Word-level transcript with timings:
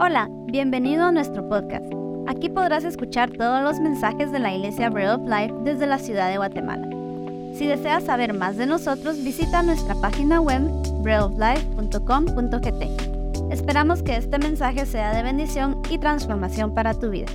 Hola, 0.00 0.28
bienvenido 0.46 1.06
a 1.06 1.10
nuestro 1.10 1.48
podcast. 1.48 1.92
Aquí 2.28 2.48
podrás 2.48 2.84
escuchar 2.84 3.32
todos 3.32 3.64
los 3.64 3.80
mensajes 3.80 4.30
de 4.30 4.38
la 4.38 4.54
Iglesia 4.54 4.90
Bread 4.90 5.16
of 5.16 5.28
Life 5.28 5.52
desde 5.64 5.88
la 5.88 5.98
ciudad 5.98 6.30
de 6.30 6.36
Guatemala. 6.36 6.86
Si 7.52 7.66
deseas 7.66 8.04
saber 8.04 8.32
más 8.32 8.56
de 8.56 8.66
nosotros, 8.66 9.24
visita 9.24 9.60
nuestra 9.64 9.96
página 9.96 10.40
web 10.40 10.62
breadoflife.com.gt. 11.02 13.52
Esperamos 13.52 14.04
que 14.04 14.14
este 14.14 14.38
mensaje 14.38 14.86
sea 14.86 15.12
de 15.12 15.24
bendición 15.24 15.82
y 15.90 15.98
transformación 15.98 16.76
para 16.76 16.94
tu 16.94 17.10
vida. 17.10 17.32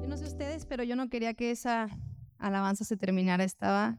Yo 0.00 0.08
no 0.08 0.16
sé 0.16 0.24
ustedes, 0.24 0.66
pero 0.66 0.82
yo 0.82 0.96
no 0.96 1.08
quería 1.08 1.34
que 1.34 1.52
esa 1.52 1.90
alabanza 2.38 2.84
se 2.84 2.96
terminara. 2.96 3.44
Estaba 3.44 3.98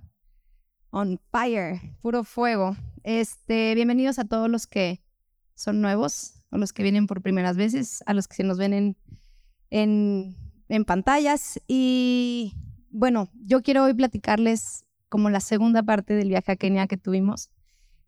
on 0.90 1.18
fire, 1.32 1.80
puro 2.02 2.26
fuego. 2.26 2.76
Este, 3.04 3.74
bienvenidos 3.74 4.20
a 4.20 4.26
todos 4.26 4.50
los 4.50 4.68
que 4.68 5.02
son 5.56 5.80
nuevos, 5.80 6.33
a 6.54 6.58
los 6.58 6.72
que 6.72 6.84
vienen 6.84 7.08
por 7.08 7.22
primeras 7.22 7.58
veces, 7.58 8.04
a 8.05 8.14
los 8.14 8.27
que 8.27 8.36
se 8.36 8.44
nos 8.44 8.58
ven 8.58 8.96
en, 9.72 10.38
en, 10.70 10.86
pantallas. 10.86 11.60
Y 11.68 12.54
bueno, 12.91 13.30
yo 13.34 13.64
quiero 13.64 13.84
hoy 13.84 13.94
platicarles 13.94 14.86
como 15.10 15.30
la 15.30 15.40
segunda 15.40 15.82
parte 15.82 16.13
del 16.13 16.30
viaje 16.30 16.52
a 16.52 16.55
Kenia 16.55 16.88
que 16.88 16.98
tuvimos. 16.98 17.50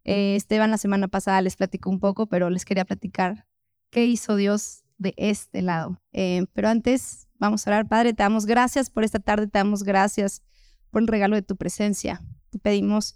Eh, 0.03 0.35
Esteban 0.35 0.69
la 0.69 0.77
semana 0.77 1.07
pasada 1.07 1.41
les 1.41 1.55
platicó 1.55 1.89
un 1.89 1.99
poco, 1.99 2.27
pero 2.27 2.51
les 2.51 2.65
quería 2.65 2.85
platicar 2.85 3.47
qué 3.89 4.05
hizo 4.05 4.35
Dios 4.35 4.83
de 4.99 5.15
este 5.17 5.63
lado. 5.63 5.99
Eh, 6.13 6.45
pero 6.53 6.69
antes, 6.69 7.27
vamos 7.39 7.65
a 7.65 7.71
orar. 7.71 7.87
Padre, 7.87 8.13
te 8.13 8.21
damos 8.21 8.45
gracias 8.45 8.91
por 8.91 9.03
esta 9.03 9.19
tarde, 9.19 9.47
te 9.47 9.57
damos 9.57 9.83
gracias 9.83 10.43
por 10.91 11.01
el 11.01 11.07
regalo 11.07 11.35
de 11.35 11.41
tu 11.41 11.55
presencia. 11.55 12.21
Te 12.51 12.59
pedimos, 12.59 13.15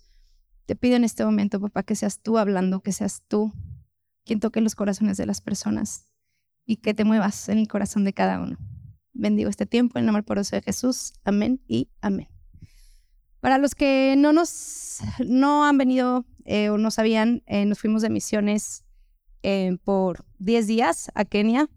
te 0.66 0.76
pido 0.76 0.96
en 0.96 1.04
este 1.04 1.24
momento, 1.24 1.62
papá, 1.62 1.84
que 1.84 1.96
seas 1.96 2.20
tú 2.20 2.40
hablando, 2.40 2.82
que 2.82 2.94
seas 2.94 3.24
tú 3.28 3.54
quien 4.30 4.40
toque 4.40 4.62
los 4.62 4.76
corazones 4.76 5.18
de 5.18 5.26
las 5.26 5.42
personas 5.42 6.06
y 6.64 6.76
que 6.76 6.94
te 6.94 7.04
muevas 7.04 7.50
en 7.50 7.58
el 7.58 7.68
corazón 7.68 8.04
de 8.04 8.14
cada 8.14 8.40
uno. 8.40 8.60
Bendigo 9.12 9.50
este 9.50 9.66
tiempo 9.66 9.98
en 9.98 10.04
el 10.04 10.06
nombre 10.06 10.22
poderoso 10.22 10.56
de 10.56 10.62
Jesús. 10.62 11.14
Amén 11.24 11.64
y 11.68 11.90
amén. 12.00 12.28
Para 13.40 13.58
los 13.58 13.74
que 13.74 14.14
no 14.16 14.32
nos 14.32 15.00
no 15.26 15.66
han 15.66 15.80
venido 15.80 16.28
eh, 16.46 16.70
o 16.70 16.78
no 16.78 16.92
sabían, 16.92 17.42
eh, 17.48 17.66
nos 17.66 17.80
fuimos 17.80 18.04
de 18.04 18.12
misiones 18.12 18.86
eh, 19.42 19.76
por 19.84 20.26
10 20.38 20.68
días 20.68 21.10
a 21.16 21.26
Kenia 21.26 21.68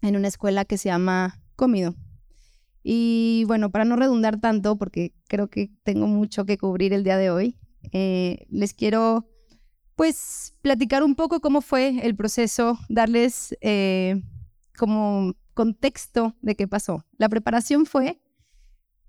en 0.00 0.16
una 0.16 0.28
escuela 0.28 0.64
que 0.64 0.78
se 0.78 0.88
llama 0.88 1.38
Comido. 1.54 1.94
Y 2.82 3.44
bueno, 3.46 3.70
para 3.70 3.84
no 3.84 3.96
redundar 3.96 4.40
tanto, 4.40 4.78
porque 4.78 5.12
creo 5.28 5.48
que 5.48 5.70
tengo 5.82 6.06
mucho 6.06 6.46
que 6.46 6.56
cubrir 6.56 6.94
el 6.94 7.04
día 7.04 7.18
de 7.18 7.30
hoy, 7.30 7.58
les 7.92 8.72
quiero 8.72 9.28
pues 9.96 10.54
platicar 10.62 11.02
un 11.02 11.14
poco 11.14 11.40
cómo 11.40 11.60
fue 11.60 12.00
el 12.04 12.16
proceso, 12.16 12.78
darles 12.88 13.56
eh, 13.60 14.22
como 14.76 15.34
contexto 15.54 16.34
de 16.42 16.56
qué 16.56 16.66
pasó. 16.66 17.04
La 17.16 17.28
preparación 17.28 17.86
fue 17.86 18.20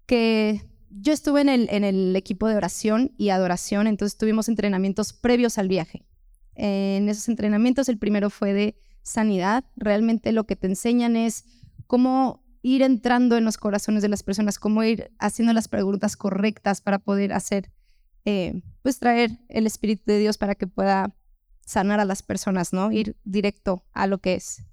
que 0.06 0.61
yo 0.89 1.11
estuve 1.11 1.41
en 1.41 1.50
el, 1.50 1.67
en 1.72 1.83
el 1.83 2.16
equipo 2.16 2.47
de 2.47 2.56
oración 2.56 3.11
y 3.17 3.30
adoración, 3.30 3.88
entonces 3.88 4.17
tuvimos 4.17 4.47
entrenamientos 4.47 5.13
previos 5.13 5.58
al 5.58 5.67
viaje. 5.67 6.06
En 6.56 7.09
esos 7.09 7.28
entrenamientos 7.28 7.89
el 7.89 7.97
primero 7.97 8.30
fue 8.30 8.53
de 8.53 8.78
sanidad. 9.03 9.66
Realmente 9.75 10.31
lo 10.31 10.45
que 10.45 10.56
te 10.56 10.67
enseñan 10.67 11.16
es 11.16 11.45
cómo 11.88 12.44
ir 12.61 12.81
entrando 12.81 13.38
en 13.38 13.45
los 13.45 13.58
corazones 13.58 14.02
de 14.02 14.09
las 14.09 14.23
personas, 14.23 14.58
cómo 14.58 14.83
ir 14.83 15.11
haciendo 15.19 15.53
las 15.53 15.67
preguntas 15.67 16.16
correctas 16.17 16.81
para 16.81 17.00
poder 17.00 17.33
hacer 17.33 17.72
eh, 18.25 18.61
pues 18.81 18.99
traer 18.99 19.31
el 19.49 19.65
Espíritu 19.65 20.03
de 20.07 20.19
Dios 20.19 20.37
para 20.37 20.55
que 20.55 20.67
pueda 20.67 21.15
sanar 21.65 21.99
a 21.99 22.05
las 22.05 22.21
personas, 22.21 22.73
¿no? 22.73 22.91
Ir 22.91 23.15
directo 23.23 23.85
a 23.93 24.07
lo 24.07 24.19
que 24.19 24.35
es. 24.35 24.63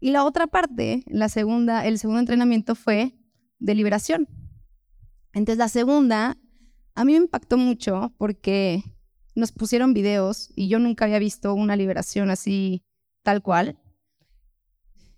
Y 0.00 0.10
la 0.10 0.24
otra 0.24 0.46
parte, 0.48 1.04
la 1.06 1.28
segunda, 1.28 1.86
el 1.86 1.98
segundo 1.98 2.20
entrenamiento 2.20 2.74
fue 2.74 3.14
de 3.58 3.74
liberación. 3.74 4.28
Entonces 5.32 5.58
la 5.58 5.68
segunda 5.68 6.36
a 6.94 7.04
mí 7.04 7.12
me 7.12 7.18
impactó 7.18 7.56
mucho 7.56 8.12
porque 8.18 8.82
nos 9.34 9.52
pusieron 9.52 9.94
videos 9.94 10.50
y 10.54 10.68
yo 10.68 10.78
nunca 10.78 11.06
había 11.06 11.18
visto 11.18 11.54
una 11.54 11.76
liberación 11.76 12.30
así 12.30 12.82
tal 13.22 13.42
cual. 13.42 13.78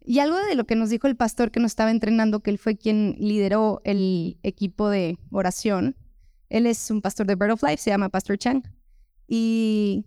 Y 0.06 0.18
algo 0.18 0.36
de 0.36 0.54
lo 0.54 0.66
que 0.66 0.76
nos 0.76 0.90
dijo 0.90 1.06
el 1.06 1.16
pastor 1.16 1.50
que 1.50 1.60
nos 1.60 1.72
estaba 1.72 1.90
entrenando, 1.90 2.40
que 2.40 2.50
él 2.50 2.58
fue 2.58 2.76
quien 2.76 3.16
lideró 3.18 3.80
el 3.84 4.38
equipo 4.42 4.90
de 4.90 5.18
oración, 5.30 5.96
él 6.54 6.66
es 6.66 6.88
un 6.88 7.02
pastor 7.02 7.26
de 7.26 7.34
Bird 7.34 7.50
of 7.50 7.62
Life, 7.64 7.78
se 7.78 7.90
llama 7.90 8.08
Pastor 8.08 8.38
Chang. 8.38 8.62
Y 9.26 10.04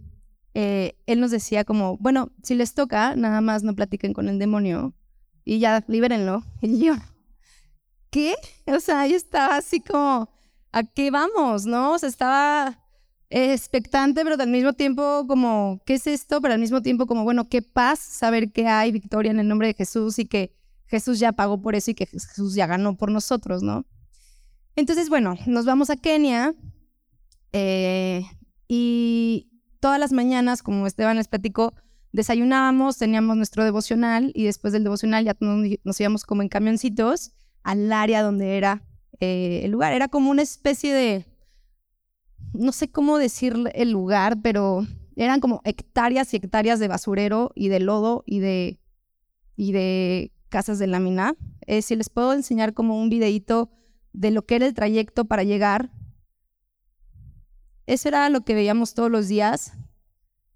eh, 0.53 0.95
él 1.05 1.19
nos 1.19 1.31
decía 1.31 1.65
como, 1.65 1.97
bueno, 1.97 2.31
si 2.41 2.55
les 2.55 2.73
toca, 2.73 3.17
nada 3.17 3.41
más 3.41 3.63
no 3.63 3.75
platiquen 3.75 4.13
con 4.13 4.29
el 4.29 4.39
demonio 4.39 4.93
y 5.43 5.59
ya 5.59 5.83
libérenlo. 5.87 6.43
Y 6.61 6.85
yo, 6.85 6.95
¿qué? 8.11 8.35
O 8.65 8.79
sea, 8.79 9.05
yo 9.07 9.17
estaba 9.17 9.57
así 9.57 9.81
como, 9.81 10.29
¿a 10.71 10.83
qué 10.83 11.11
vamos? 11.11 11.65
¿No? 11.65 11.91
O 11.91 11.99
sea, 11.99 12.07
estaba 12.07 12.79
expectante, 13.29 14.23
pero 14.23 14.41
al 14.41 14.49
mismo 14.49 14.71
tiempo 14.71 15.25
como, 15.27 15.81
¿qué 15.85 15.95
es 15.95 16.07
esto? 16.07 16.39
Pero 16.39 16.53
al 16.53 16.61
mismo 16.61 16.81
tiempo 16.81 17.07
como, 17.07 17.25
bueno, 17.25 17.49
qué 17.49 17.61
paz 17.61 17.99
saber 17.99 18.53
que 18.53 18.67
hay 18.67 18.93
victoria 18.93 19.31
en 19.31 19.41
el 19.41 19.49
nombre 19.49 19.67
de 19.67 19.73
Jesús 19.73 20.17
y 20.17 20.25
que 20.25 20.55
Jesús 20.85 21.19
ya 21.19 21.33
pagó 21.33 21.61
por 21.61 21.75
eso 21.75 21.91
y 21.91 21.95
que 21.95 22.05
Jesús 22.05 22.55
ya 22.55 22.67
ganó 22.67 22.95
por 22.95 23.11
nosotros, 23.11 23.63
¿no? 23.63 23.85
Entonces, 24.77 25.09
bueno, 25.09 25.35
nos 25.47 25.65
vamos 25.65 25.89
a 25.89 25.97
Kenia 25.97 26.53
eh, 27.51 28.21
y 28.67 29.49
todas 29.79 29.99
las 29.99 30.13
mañanas, 30.13 30.61
como 30.61 30.85
Esteban 30.85 31.17
les 31.17 31.27
platicó, 31.27 31.73
desayunábamos, 32.11 32.99
teníamos 32.99 33.37
nuestro 33.37 33.63
devocional 33.63 34.31
y 34.35 34.43
después 34.43 34.73
del 34.73 34.83
devocional 34.83 35.25
ya 35.25 35.35
nos, 35.39 35.99
íbamos 35.99 36.25
como 36.25 36.43
en 36.43 36.49
camioncitos 36.49 37.33
al 37.63 37.91
área 37.91 38.21
donde 38.21 38.55
era 38.55 38.83
eh, 39.19 39.61
el 39.63 39.71
lugar. 39.71 39.93
Era 39.93 40.09
como 40.09 40.29
una 40.29 40.43
especie 40.43 40.93
de, 40.93 41.25
no 42.53 42.71
sé 42.71 42.91
cómo 42.91 43.17
decir 43.17 43.55
el 43.73 43.89
lugar, 43.89 44.37
pero 44.43 44.85
eran 45.15 45.39
como 45.39 45.61
hectáreas 45.63 46.31
y 46.35 46.37
hectáreas 46.37 46.79
de 46.79 46.87
basurero 46.87 47.51
y 47.55 47.69
de 47.69 47.79
lodo 47.79 48.23
y 48.27 48.41
de, 48.41 48.79
y 49.55 49.71
de 49.71 50.31
casas 50.49 50.77
de 50.77 50.85
lámina. 50.85 51.35
Eh, 51.65 51.81
si 51.81 51.95
les 51.95 52.09
puedo 52.09 52.33
enseñar 52.33 52.75
como 52.75 53.01
un 53.01 53.09
videito 53.09 53.71
de 54.17 54.31
lo 54.31 54.45
que 54.45 54.55
era 54.55 54.65
el 54.65 54.73
trayecto 54.73 55.25
para 55.25 55.43
llegar. 55.43 55.91
Eso 57.85 58.09
era 58.09 58.29
lo 58.29 58.41
que 58.41 58.55
veíamos 58.55 58.95
todos 58.95 59.11
los 59.11 59.27
días. 59.27 59.73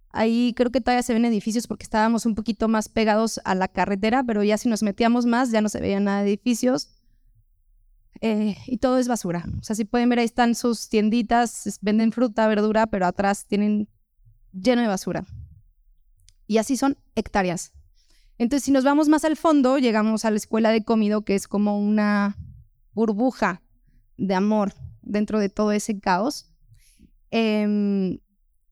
Ahí 0.10 0.54
creo 0.56 0.72
que 0.72 0.82
todavía 0.82 1.04
se 1.04 1.14
ven 1.14 1.26
edificios 1.26 1.68
porque 1.68 1.84
estábamos 1.84 2.26
un 2.26 2.34
poquito 2.34 2.68
más 2.68 2.90
pegados 2.90 3.40
a 3.46 3.54
la 3.54 3.68
carretera, 3.68 4.24
pero 4.24 4.44
ya 4.44 4.58
si 4.58 4.68
nos 4.68 4.82
metíamos 4.82 5.28
más 5.28 5.52
ya 5.52 5.62
no 5.62 5.70
se 5.70 5.80
veían 5.80 6.06
nada 6.06 6.24
de 6.24 6.30
edificios. 6.30 6.90
Eh, 8.20 8.58
y 8.66 8.78
todo 8.78 8.98
es 8.98 9.08
basura. 9.08 9.46
O 9.60 9.64
sea, 9.64 9.76
si 9.76 9.86
pueden 9.86 10.10
ver, 10.10 10.20
ahí 10.20 10.26
están 10.26 10.56
sus 10.56 10.90
tienditas, 10.90 11.78
venden 11.82 12.12
fruta, 12.12 12.48
verdura, 12.48 12.88
pero 12.88 13.06
atrás 13.06 13.46
tienen 13.46 13.88
lleno 14.52 14.82
de 14.82 14.88
basura. 14.88 15.24
Y 16.48 16.58
así 16.58 16.78
son 16.78 16.98
hectáreas. 17.16 17.74
Entonces, 18.40 18.66
si 18.66 18.72
nos 18.72 18.84
vamos 18.84 19.08
más 19.08 19.24
al 19.24 19.38
fondo, 19.38 19.78
llegamos 19.78 20.26
a 20.26 20.32
la 20.32 20.38
escuela 20.38 20.72
de 20.72 20.84
comido, 20.84 21.22
que 21.22 21.36
es 21.36 21.48
como 21.48 21.80
una 21.80 22.38
burbuja 22.94 23.62
de 24.18 24.36
amor 24.36 24.74
dentro 25.02 25.40
de 25.40 25.50
todo 25.50 25.72
ese 25.72 26.00
caos. 26.00 26.52
Em, 27.32 28.20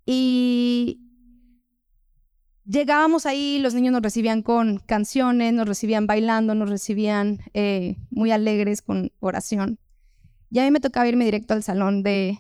y 0.06 1.00
llegábamos 2.66 3.26
ahí, 3.26 3.60
los 3.60 3.74
niños 3.74 3.94
nos 3.94 4.02
recibían 4.02 4.42
con 4.42 4.80
canciones, 4.80 5.54
nos 5.54 5.68
recibían 5.68 6.08
bailando, 6.08 6.56
nos 6.56 6.70
recibían 6.70 7.40
eh, 7.54 7.98
muy 8.10 8.32
alegres 8.32 8.82
con 8.82 9.12
oración. 9.20 9.80
Y 10.52 10.60
a 10.60 10.64
mí 10.64 10.72
me 10.72 10.80
tocaba 10.80 11.08
irme 11.08 11.26
directo 11.26 11.54
al 11.54 11.64
salón 11.64 12.04
de, 12.04 12.38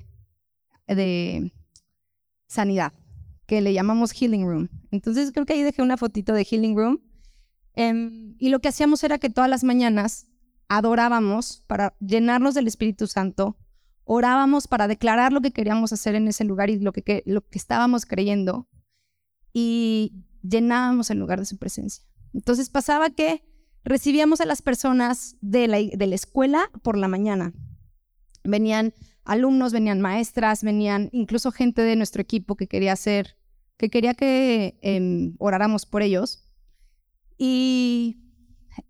de 0.87 1.51
sanidad, 2.47 2.93
que 3.45 3.61
le 3.61 3.73
llamamos 3.73 4.11
Healing 4.11 4.45
Room. 4.45 4.69
Entonces 4.91 5.31
creo 5.31 5.45
que 5.45 5.53
ahí 5.53 5.63
dejé 5.63 5.81
una 5.81 5.97
fotito 5.97 6.33
de 6.33 6.43
Healing 6.43 6.75
Room. 6.75 7.01
Em, 7.75 8.35
y 8.39 8.49
lo 8.49 8.59
que 8.59 8.67
hacíamos 8.67 9.03
era 9.03 9.19
que 9.19 9.29
todas 9.29 9.49
las 9.49 9.63
mañanas 9.63 10.28
adorábamos 10.69 11.63
para 11.67 11.95
llenarnos 11.99 12.53
del 12.53 12.67
Espíritu 12.67 13.07
Santo, 13.07 13.57
orábamos 14.05 14.67
para 14.67 14.87
declarar 14.87 15.33
lo 15.33 15.41
que 15.41 15.51
queríamos 15.51 15.91
hacer 15.91 16.15
en 16.15 16.27
ese 16.27 16.45
lugar 16.45 16.69
y 16.69 16.79
lo 16.79 16.93
que, 16.93 17.23
estábamos 17.51 18.05
creyendo 18.05 18.67
y 19.51 20.23
llenábamos 20.41 21.09
el 21.09 21.19
lugar 21.19 21.39
de 21.39 21.45
su 21.45 21.57
presencia. 21.57 22.05
Entonces 22.33 22.69
pasaba 22.69 23.09
que 23.09 23.43
recibíamos 23.83 24.41
a 24.41 24.45
las 24.45 24.61
personas 24.61 25.35
de 25.41 25.67
la, 25.67 25.77
de 25.77 26.07
la 26.07 26.15
escuela 26.15 26.71
por 26.83 26.97
la 26.97 27.07
mañana. 27.07 27.51
Venían 28.43 28.93
alumnos, 29.25 29.73
venían 29.73 30.01
maestras, 30.01 30.63
venían 30.63 31.09
incluso 31.11 31.51
gente 31.51 31.81
de 31.81 31.95
nuestro 31.95 32.21
equipo 32.21 32.55
que 32.55 32.67
quería 32.67 32.93
hacer, 32.93 33.37
que 33.77 33.89
quería 33.89 34.13
que 34.13 34.77
em, 34.81 35.35
oráramos 35.39 35.85
por 35.85 36.03
ellos. 36.03 36.47
Y 37.37 38.21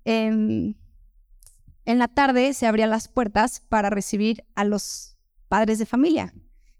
em, 0.03 0.75
en 1.89 1.97
la 1.97 2.07
tarde 2.07 2.53
se 2.53 2.67
abrían 2.67 2.91
las 2.91 3.07
puertas 3.07 3.61
para 3.67 3.89
recibir 3.89 4.45
a 4.53 4.63
los 4.63 5.17
padres 5.47 5.79
de 5.79 5.87
familia, 5.87 6.35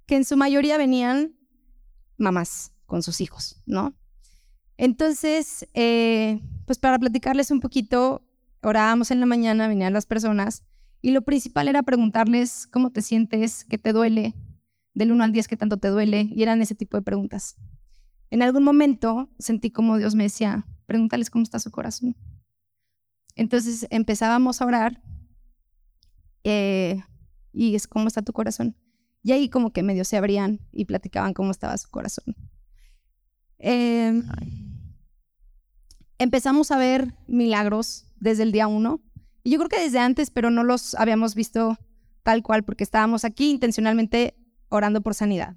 que 0.05 0.15
en 0.15 0.23
su 0.23 0.37
mayoría 0.37 0.77
venían 0.77 1.35
mamás 2.19 2.73
con 2.85 3.01
sus 3.01 3.19
hijos, 3.19 3.59
¿no? 3.65 3.97
Entonces, 4.77 5.67
eh, 5.73 6.39
pues 6.67 6.77
para 6.77 6.99
platicarles 6.99 7.49
un 7.49 7.59
poquito, 7.59 8.21
orábamos 8.61 9.09
en 9.09 9.19
la 9.19 9.25
mañana, 9.25 9.67
venían 9.67 9.93
las 9.93 10.05
personas 10.05 10.63
y 11.01 11.09
lo 11.09 11.23
principal 11.23 11.67
era 11.67 11.81
preguntarles 11.81 12.67
cómo 12.67 12.91
te 12.91 13.01
sientes, 13.01 13.65
qué 13.65 13.79
te 13.79 13.93
duele, 13.93 14.35
del 14.93 15.11
1 15.11 15.23
al 15.23 15.31
10 15.31 15.47
qué 15.47 15.57
tanto 15.57 15.77
te 15.77 15.87
duele, 15.87 16.29
y 16.31 16.43
eran 16.43 16.61
ese 16.61 16.75
tipo 16.75 16.97
de 16.97 17.01
preguntas. 17.01 17.55
En 18.29 18.43
algún 18.43 18.63
momento 18.63 19.27
sentí 19.39 19.71
como 19.71 19.97
Dios 19.97 20.13
me 20.13 20.25
decía, 20.25 20.67
pregúntales 20.85 21.31
cómo 21.31 21.41
está 21.41 21.57
su 21.57 21.71
corazón. 21.71 22.15
Entonces 23.39 23.87
empezábamos 23.89 24.61
a 24.61 24.65
orar 24.65 25.01
eh, 26.43 27.01
y 27.53 27.73
es 27.73 27.87
cómo 27.87 28.09
está 28.09 28.21
tu 28.21 28.33
corazón. 28.33 28.75
Y 29.23 29.31
ahí 29.31 29.47
como 29.47 29.71
que 29.71 29.81
medio 29.81 30.03
se 30.03 30.17
abrían 30.17 30.59
y 30.73 30.83
platicaban 30.83 31.33
cómo 31.33 31.51
estaba 31.51 31.77
su 31.77 31.89
corazón. 31.89 32.35
Em, 33.57 34.27
empezamos 36.17 36.69
a 36.71 36.77
ver 36.77 37.15
milagros 37.27 38.11
desde 38.19 38.43
el 38.43 38.51
día 38.51 38.67
uno. 38.67 39.01
Y 39.41 39.51
yo 39.51 39.57
creo 39.59 39.69
que 39.69 39.79
desde 39.79 39.99
antes, 39.99 40.31
pero 40.31 40.51
no 40.51 40.65
los 40.65 40.93
habíamos 40.95 41.33
visto 41.33 41.77
tal 42.23 42.43
cual 42.43 42.63
porque 42.63 42.83
estábamos 42.83 43.23
aquí 43.23 43.51
intencionalmente 43.51 44.35
orando 44.67 44.99
por 44.99 45.13
sanidad. 45.13 45.55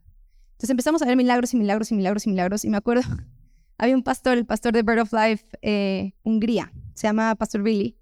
Entonces 0.52 0.70
empezamos 0.70 1.02
a 1.02 1.06
ver 1.06 1.16
milagros 1.16 1.52
y 1.52 1.56
milagros 1.56 1.90
y 1.90 1.96
milagros 1.96 2.26
y 2.26 2.30
milagros. 2.30 2.64
Y 2.64 2.70
me 2.70 2.76
acuerdo, 2.76 3.02
había 3.76 3.96
un 3.96 4.04
pastor, 4.04 4.38
el 4.38 4.46
pastor 4.46 4.72
de 4.72 4.84
Bird 4.84 5.00
of 5.00 5.12
Life, 5.12 5.46
eh, 5.62 6.12
Hungría, 6.22 6.72
se 6.94 7.06
llama 7.06 7.34
Pastor 7.34 7.62
Billy. 7.62 7.96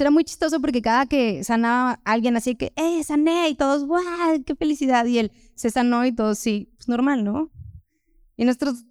Era 0.00 0.10
muy 0.10 0.24
chistoso 0.24 0.60
porque 0.60 0.82
cada 0.82 1.06
que 1.06 1.42
sanaba 1.44 2.00
alguien 2.04 2.36
así 2.36 2.54
que, 2.54 2.72
¡eh, 2.76 3.02
sané! 3.04 3.48
Y 3.48 3.54
todos, 3.54 3.84
¡guau! 3.84 4.42
¡Qué 4.44 4.54
felicidad! 4.54 5.04
Y 5.06 5.18
él 5.18 5.32
se 5.54 5.70
sanó 5.70 6.06
y 6.06 6.12
todos, 6.12 6.38
sí, 6.38 6.70
pues 6.76 6.88
normal, 6.88 7.24
¿no? 7.24 7.50
Y 8.36 8.44
nosotros, 8.44 8.84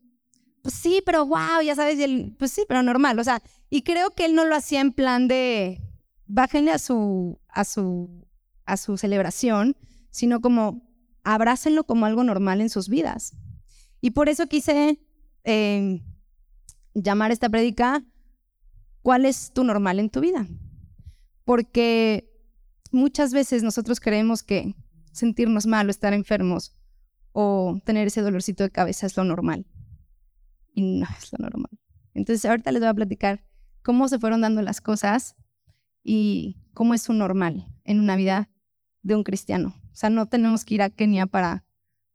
pues 0.61 0.75
sí, 0.75 1.01
pero 1.05 1.25
wow, 1.25 1.61
ya 1.63 1.75
sabes, 1.75 1.97
y 1.97 2.03
él, 2.03 2.35
pues 2.37 2.51
sí, 2.51 2.65
pero 2.67 2.83
normal. 2.83 3.17
O 3.19 3.23
sea, 3.23 3.41
y 3.69 3.83
creo 3.83 4.11
que 4.11 4.25
él 4.25 4.35
no 4.35 4.45
lo 4.45 4.55
hacía 4.55 4.81
en 4.81 4.91
plan 4.91 5.27
de, 5.27 5.81
bájenle 6.25 6.71
a 6.71 6.79
su, 6.79 7.39
a 7.47 7.63
su, 7.63 8.27
a 8.65 8.75
su 8.75 8.97
celebración, 8.97 9.77
sino 10.09 10.41
como, 10.41 10.81
abrácenlo 11.23 11.85
como 11.85 12.05
algo 12.05 12.23
normal 12.23 12.61
en 12.61 12.69
sus 12.69 12.89
vidas. 12.89 13.35
Y 14.01 14.11
por 14.11 14.29
eso 14.29 14.47
quise 14.47 14.99
eh, 15.43 16.01
llamar 16.93 17.31
esta 17.31 17.49
prédica, 17.49 18.03
¿cuál 19.07 19.23
es 19.23 19.53
tu 19.53 19.63
normal 19.63 19.99
en 19.99 20.09
tu 20.09 20.19
vida? 20.19 20.45
Porque 21.45 22.29
muchas 22.91 23.31
veces 23.31 23.63
nosotros 23.63 24.01
creemos 24.01 24.43
que 24.43 24.75
sentirnos 25.13 25.65
mal 25.65 25.87
o 25.87 25.91
estar 25.91 26.13
enfermos 26.13 26.75
o 27.31 27.79
tener 27.85 28.07
ese 28.07 28.19
dolorcito 28.19 28.65
de 28.65 28.69
cabeza 28.69 29.05
es 29.05 29.15
lo 29.15 29.23
normal. 29.23 29.65
Y 30.73 30.81
no 30.81 31.07
es 31.17 31.31
lo 31.31 31.37
normal. 31.37 31.71
Entonces 32.15 32.43
ahorita 32.43 32.69
les 32.73 32.81
voy 32.81 32.89
a 32.89 32.93
platicar 32.93 33.45
cómo 33.81 34.09
se 34.09 34.19
fueron 34.19 34.41
dando 34.41 34.61
las 34.61 34.81
cosas 34.81 35.37
y 36.03 36.57
cómo 36.73 36.93
es 36.93 37.07
un 37.07 37.19
normal 37.19 37.65
en 37.85 38.01
una 38.01 38.17
vida 38.17 38.49
de 39.03 39.15
un 39.15 39.23
cristiano. 39.23 39.73
O 39.93 39.95
sea, 39.95 40.09
no 40.09 40.25
tenemos 40.25 40.65
que 40.65 40.75
ir 40.75 40.81
a 40.81 40.89
Kenia 40.89 41.27
para 41.27 41.63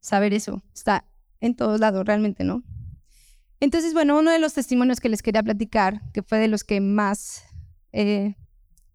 saber 0.00 0.34
eso. 0.34 0.62
Está 0.74 1.08
en 1.40 1.56
todos 1.56 1.80
lados, 1.80 2.04
realmente, 2.04 2.44
¿no? 2.44 2.62
Entonces, 3.62 3.94
bueno, 3.94 4.18
uno 4.18 4.32
de 4.32 4.40
los 4.40 4.54
testimonios 4.54 4.98
que 4.98 5.08
les 5.08 5.22
quería 5.22 5.40
platicar, 5.40 6.02
que 6.10 6.24
fue 6.24 6.38
de 6.38 6.48
los 6.48 6.64
que 6.64 6.80
más, 6.80 7.44
eh, 7.92 8.34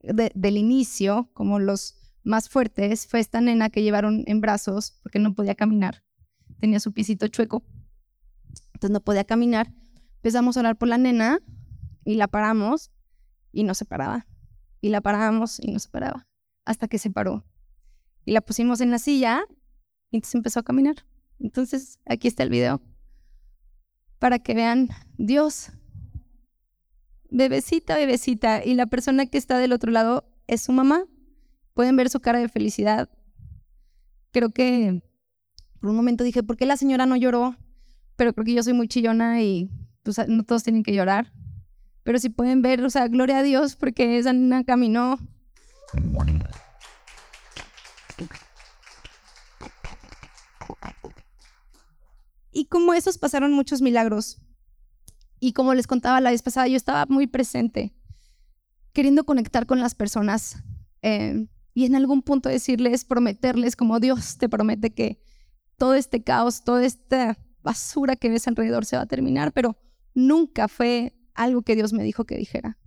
del 0.01 0.57
inicio, 0.57 1.29
como 1.31 1.57
los 1.57 1.95
más 2.25 2.49
fuertes, 2.49 3.07
fue 3.07 3.21
esta 3.21 3.39
nena 3.39 3.69
que 3.69 3.81
llevaron 3.81 4.25
en 4.27 4.41
brazos 4.41 4.99
porque 5.03 5.19
no 5.19 5.33
podía 5.33 5.55
caminar. 5.55 6.03
Tenía 6.59 6.81
su 6.81 6.91
pisito 6.91 7.29
chueco, 7.29 7.63
entonces 8.73 8.91
no 8.91 8.99
podía 8.99 9.23
caminar. 9.23 9.71
Empezamos 10.17 10.57
a 10.57 10.59
orar 10.59 10.77
por 10.77 10.89
la 10.89 10.97
nena 10.97 11.39
y 12.03 12.15
la 12.15 12.27
paramos 12.27 12.91
y 13.53 13.63
no 13.63 13.73
se 13.73 13.85
paraba. 13.85 14.27
Y 14.81 14.89
la 14.89 14.99
parábamos 14.99 15.61
y 15.61 15.71
no 15.71 15.79
se 15.79 15.87
paraba 15.87 16.27
hasta 16.65 16.89
que 16.89 16.97
se 16.97 17.09
paró 17.09 17.45
y 18.25 18.33
la 18.33 18.41
pusimos 18.41 18.81
en 18.81 18.91
la 18.91 18.99
silla 18.99 19.45
y 20.11 20.17
entonces 20.17 20.35
empezó 20.35 20.59
a 20.59 20.63
caminar. 20.63 21.05
Entonces, 21.39 21.99
aquí 22.05 22.27
está 22.27 22.43
el 22.43 22.49
video 22.49 22.81
para 24.19 24.39
que 24.39 24.53
vean 24.53 24.89
Dios. 25.17 25.71
Bebecita, 27.29 27.95
bebecita. 27.95 28.63
Y 28.63 28.73
la 28.73 28.85
persona 28.87 29.25
que 29.25 29.37
está 29.37 29.57
del 29.57 29.73
otro 29.73 29.91
lado 29.91 30.29
es 30.47 30.61
su 30.61 30.71
mamá. 30.71 31.05
Pueden 31.73 31.95
ver 31.95 32.09
su 32.09 32.19
cara 32.19 32.39
de 32.39 32.49
felicidad. 32.49 33.09
Creo 34.31 34.49
que 34.51 35.01
por 35.79 35.89
un 35.89 35.95
momento 35.95 36.23
dije, 36.23 36.43
¿por 36.43 36.57
qué 36.57 36.65
la 36.65 36.77
señora 36.77 37.05
no 37.05 37.15
lloró? 37.15 37.55
Pero 38.15 38.33
creo 38.33 38.45
que 38.45 38.53
yo 38.53 38.63
soy 38.63 38.73
muy 38.73 38.87
chillona 38.87 39.41
y 39.41 39.69
no 40.27 40.43
todos 40.43 40.63
tienen 40.63 40.83
que 40.83 40.93
llorar. 40.93 41.31
Pero 42.03 42.19
si 42.19 42.29
pueden 42.29 42.61
ver, 42.61 42.83
o 42.83 42.89
sea, 42.89 43.07
gloria 43.07 43.39
a 43.39 43.43
Dios 43.43 43.75
porque 43.75 44.17
esa 44.17 44.33
niña 44.33 44.63
caminó. 44.63 45.19
Y 52.57 52.65
como 52.65 52.95
esos 52.95 53.19
pasaron 53.19 53.53
muchos 53.53 53.83
milagros. 53.83 54.41
Y 55.39 55.53
como 55.53 55.75
les 55.75 55.85
contaba 55.85 56.19
la 56.21 56.31
vez 56.31 56.41
pasada, 56.41 56.67
yo 56.67 56.75
estaba 56.75 57.05
muy 57.05 57.27
presente, 57.27 57.93
queriendo 58.93 59.25
conectar 59.25 59.67
con 59.67 59.79
las 59.79 59.93
personas 59.93 60.63
eh, 61.03 61.45
y 61.75 61.85
en 61.85 61.93
algún 61.93 62.23
punto 62.23 62.49
decirles, 62.49 63.05
prometerles 63.05 63.75
como 63.75 63.99
Dios 63.99 64.39
te 64.39 64.49
promete 64.49 64.91
que 64.91 65.21
todo 65.77 65.93
este 65.93 66.23
caos, 66.23 66.63
toda 66.63 66.83
esta 66.83 67.37
basura 67.61 68.15
que 68.15 68.31
ves 68.31 68.47
alrededor 68.47 68.85
se 68.85 68.95
va 68.95 69.03
a 69.03 69.07
terminar, 69.07 69.53
pero 69.53 69.77
nunca 70.15 70.67
fue 70.67 71.13
algo 71.35 71.61
que 71.61 71.75
Dios 71.75 71.93
me 71.93 72.01
dijo 72.01 72.25
que 72.25 72.37
dijera. 72.37 72.79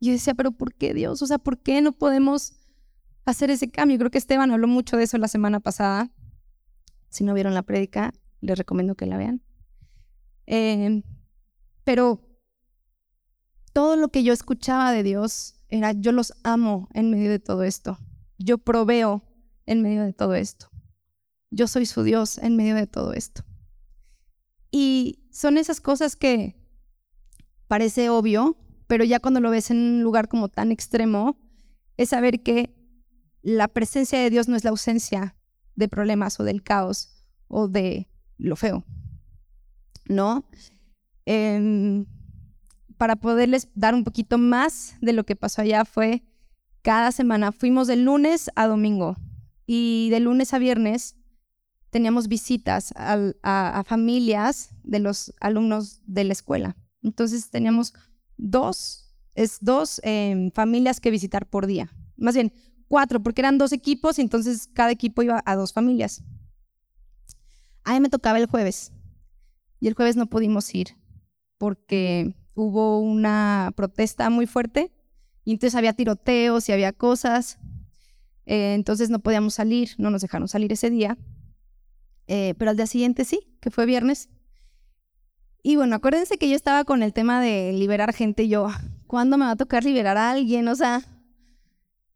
Yo 0.00 0.12
decía, 0.12 0.34
pero 0.34 0.52
¿por 0.52 0.74
qué 0.74 0.92
Dios? 0.92 1.22
O 1.22 1.26
sea, 1.26 1.38
¿por 1.38 1.62
qué 1.62 1.80
no 1.80 1.92
podemos 1.92 2.52
hacer 3.24 3.50
ese 3.50 3.70
cambio? 3.70 3.96
Creo 3.96 4.10
que 4.10 4.18
Esteban 4.18 4.50
habló 4.50 4.68
mucho 4.68 4.98
de 4.98 5.04
eso 5.04 5.16
la 5.16 5.28
semana 5.28 5.60
pasada. 5.60 6.12
Si 7.08 7.24
no 7.24 7.32
vieron 7.32 7.54
la 7.54 7.62
prédica, 7.62 8.12
les 8.40 8.58
recomiendo 8.58 8.94
que 8.94 9.06
la 9.06 9.16
vean. 9.16 9.42
Em, 10.46 11.02
pero 11.84 12.20
todo 13.72 13.96
lo 13.96 14.08
que 14.08 14.22
yo 14.22 14.32
escuchaba 14.32 14.92
de 14.92 15.02
Dios 15.02 15.54
era, 15.68 15.92
yo 15.92 16.12
los 16.12 16.32
amo 16.42 16.88
en 16.94 17.10
medio 17.10 17.30
de 17.30 17.38
todo 17.38 17.62
esto. 17.62 17.98
Yo 18.38 18.58
proveo 18.58 19.24
en 19.66 19.82
medio 19.82 20.04
de 20.04 20.12
todo 20.12 20.34
esto. 20.34 20.70
Yo 21.50 21.66
soy 21.66 21.86
su 21.86 22.02
Dios 22.02 22.38
en 22.38 22.56
medio 22.56 22.74
de 22.74 22.86
todo 22.86 23.12
esto. 23.12 23.42
Y 24.70 25.28
son 25.32 25.58
esas 25.58 25.80
cosas 25.80 26.16
que 26.16 26.56
parece 27.66 28.10
obvio, 28.10 28.56
pero 28.86 29.04
ya 29.04 29.20
cuando 29.20 29.40
lo 29.40 29.50
ves 29.50 29.70
en 29.70 29.78
un 29.78 30.02
lugar 30.02 30.28
como 30.28 30.48
tan 30.48 30.72
extremo, 30.72 31.38
es 31.96 32.10
saber 32.10 32.42
que 32.42 32.74
la 33.42 33.68
presencia 33.68 34.18
de 34.18 34.30
Dios 34.30 34.48
no 34.48 34.56
es 34.56 34.64
la 34.64 34.70
ausencia 34.70 35.36
de 35.74 35.88
problemas 35.88 36.40
o 36.40 36.44
del 36.44 36.62
caos 36.62 37.24
o 37.46 37.68
de 37.68 38.08
lo 38.38 38.56
feo, 38.56 38.84
¿no? 40.06 40.44
Para 42.96 43.16
poderles 43.16 43.68
dar 43.74 43.94
un 43.94 44.04
poquito 44.04 44.38
más 44.38 44.96
de 45.00 45.12
lo 45.12 45.24
que 45.24 45.36
pasó 45.36 45.62
allá 45.62 45.84
fue 45.84 46.22
cada 46.82 47.12
semana, 47.12 47.52
fuimos 47.52 47.86
de 47.86 47.96
lunes 47.96 48.50
a 48.54 48.66
domingo 48.66 49.16
y 49.66 50.08
de 50.10 50.20
lunes 50.20 50.54
a 50.54 50.58
viernes 50.58 51.16
teníamos 51.90 52.28
visitas 52.28 52.92
a, 52.96 53.82
familias 53.86 54.70
de 54.82 55.00
los 55.00 55.34
alumnos 55.40 56.00
de 56.06 56.24
la 56.24 56.32
escuela. 56.32 56.76
Entonces 57.02 57.50
teníamos 57.50 57.94
dos, 58.36 59.14
es 59.34 59.58
dos 59.60 60.00
em, 60.04 60.50
familias 60.52 61.00
que 61.00 61.10
visitar 61.10 61.46
por 61.46 61.66
día. 61.66 61.92
Más 62.16 62.34
bien, 62.34 62.52
cuatro, 62.88 63.22
porque 63.22 63.40
eran 63.40 63.58
dos 63.58 63.72
equipos 63.72 64.18
entonces 64.18 64.68
cada 64.72 64.90
equipo 64.90 65.22
iba 65.22 65.42
a 65.44 65.56
dos 65.56 65.72
familias. 65.72 66.22
A 67.88 67.94
mí 67.94 68.00
me 68.00 68.10
tocaba 68.10 68.36
el 68.36 68.44
jueves 68.44 68.92
y 69.80 69.88
el 69.88 69.94
jueves 69.94 70.14
no 70.14 70.26
pudimos 70.26 70.74
ir 70.74 70.88
porque 71.56 72.34
hubo 72.54 73.00
una 73.00 73.72
protesta 73.76 74.28
muy 74.28 74.46
fuerte 74.46 74.92
y 75.42 75.52
entonces 75.52 75.74
había 75.74 75.94
tiroteos 75.94 76.68
y 76.68 76.72
había 76.72 76.92
cosas. 76.92 77.58
Eh, 78.44 78.74
entonces 78.74 79.08
no 79.08 79.20
podíamos 79.20 79.54
salir, 79.54 79.92
no 79.96 80.10
nos 80.10 80.20
dejaron 80.20 80.48
salir 80.48 80.70
ese 80.70 80.90
día. 80.90 81.16
Eh, 82.26 82.52
pero 82.58 82.72
al 82.72 82.76
día 82.76 82.86
siguiente 82.86 83.24
sí, 83.24 83.56
que 83.58 83.70
fue 83.70 83.86
viernes. 83.86 84.28
Y 85.62 85.76
bueno, 85.76 85.96
acuérdense 85.96 86.36
que 86.36 86.50
yo 86.50 86.56
estaba 86.56 86.84
con 86.84 87.02
el 87.02 87.14
tema 87.14 87.40
de 87.40 87.72
liberar 87.72 88.12
gente 88.12 88.48
yo, 88.48 88.68
¿cuándo 89.06 89.38
me 89.38 89.46
va 89.46 89.52
a 89.52 89.56
tocar 89.56 89.84
liberar 89.84 90.18
a 90.18 90.30
alguien? 90.30 90.68
O 90.68 90.76
sea, 90.76 91.00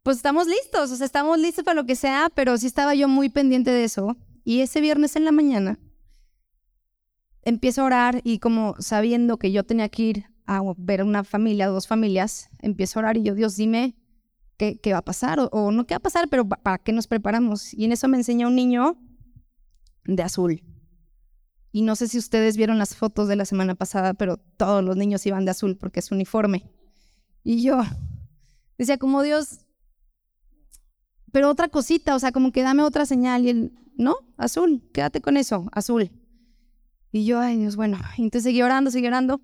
pues 0.03 0.19
estamos 0.19 0.47
listos, 0.49 0.91
o 0.91 0.97
sea, 0.97 1.07
estamos 1.07 1.39
listos 1.39 1.65
para 1.65 1.81
lo 1.81 1.87
que 1.87 1.97
sea, 1.97 2.29
pero 2.35 2.59
sí 2.59 2.67
estaba 2.67 2.95
yo 2.95 3.09
muy 3.09 3.31
pendiente 3.31 3.71
de 3.71 3.85
eso. 3.85 4.19
Y 4.45 4.61
ese 4.61 4.81
viernes 4.81 5.17
en 5.17 5.25
la 5.25 5.33
mañana 5.33 5.79
empiezo 7.43 7.83
a 7.83 7.87
orar 7.87 8.21
y 8.25 8.39
como 8.39 8.75
sabiendo 8.79 9.39
que 9.39 9.53
yo 9.53 9.65
tenía 9.65 9.89
que 9.89 10.03
ir 10.03 10.25
a 10.47 10.61
ver 10.77 11.03
una 11.03 11.25
familia, 11.25 11.69
dos 11.69 11.87
familias, 11.87 12.51
empiezo 12.61 12.99
a 12.99 13.03
orar 13.03 13.17
y 13.17 13.23
yo, 13.23 13.35
Dios, 13.35 13.57
dime 13.57 13.97
qué, 14.57 14.93
va 14.93 14.99
a 14.99 15.05
pasar 15.05 15.39
o, 15.51 15.73
no 15.73 15.87
qué 15.87 15.95
va 15.95 15.99
a 15.99 16.01
pasar, 16.01 16.29
pero 16.29 16.49
para 16.49 16.79
qué 16.79 16.93
nos 16.93 17.07
preparamos. 17.07 17.75
Y 17.75 17.85
en 17.85 17.93
eso 17.93 18.09
me 18.09 18.17
enseña 18.17 18.47
un 18.47 18.55
niño 18.55 18.97
de 20.05 20.23
azul. 20.23 20.63
Y 21.73 21.83
no 21.83 21.97
sé 21.97 22.07
si 22.07 22.19
ustedes 22.19 22.57
vieron 22.57 22.79
las 22.79 22.95
fotos 22.95 23.29
de 23.29 23.37
la 23.37 23.45
semana 23.45 23.75
pasada, 23.75 24.15
pero 24.15 24.37
todos 24.37 24.85
los 24.85 24.97
niños 24.97 25.27
iban 25.27 25.45
de 25.45 25.53
azul 25.53 25.77
porque 25.77 26.01
es 26.01 26.11
uniforme. 26.11 26.71
Y 27.43 27.63
yo 27.63 27.81
decía, 28.79 28.99
como 28.99 29.23
Dios, 29.23 29.61
pero 31.33 31.49
otra 31.49 31.69
cosita, 31.69 32.15
o 32.15 32.19
sea, 32.19 32.31
como 32.31 32.53
que 32.53 32.63
dame 32.63 32.83
otra 32.83 33.07
señal. 33.07 33.47
Y 33.47 33.49
él, 33.49 33.73
no, 33.97 34.17
azul, 34.37 34.83
quédate 34.93 35.21
con 35.21 35.37
eso, 35.37 35.69
azul. 35.73 36.11
Y 37.13 37.25
yo, 37.25 37.41
ay 37.41 37.59
Dios, 37.59 37.77
bueno, 37.77 37.99
entonces 38.17 38.45
seguí 38.45 38.63
orando, 38.63 38.91
seguí 38.91 39.07
orando. 39.07 39.41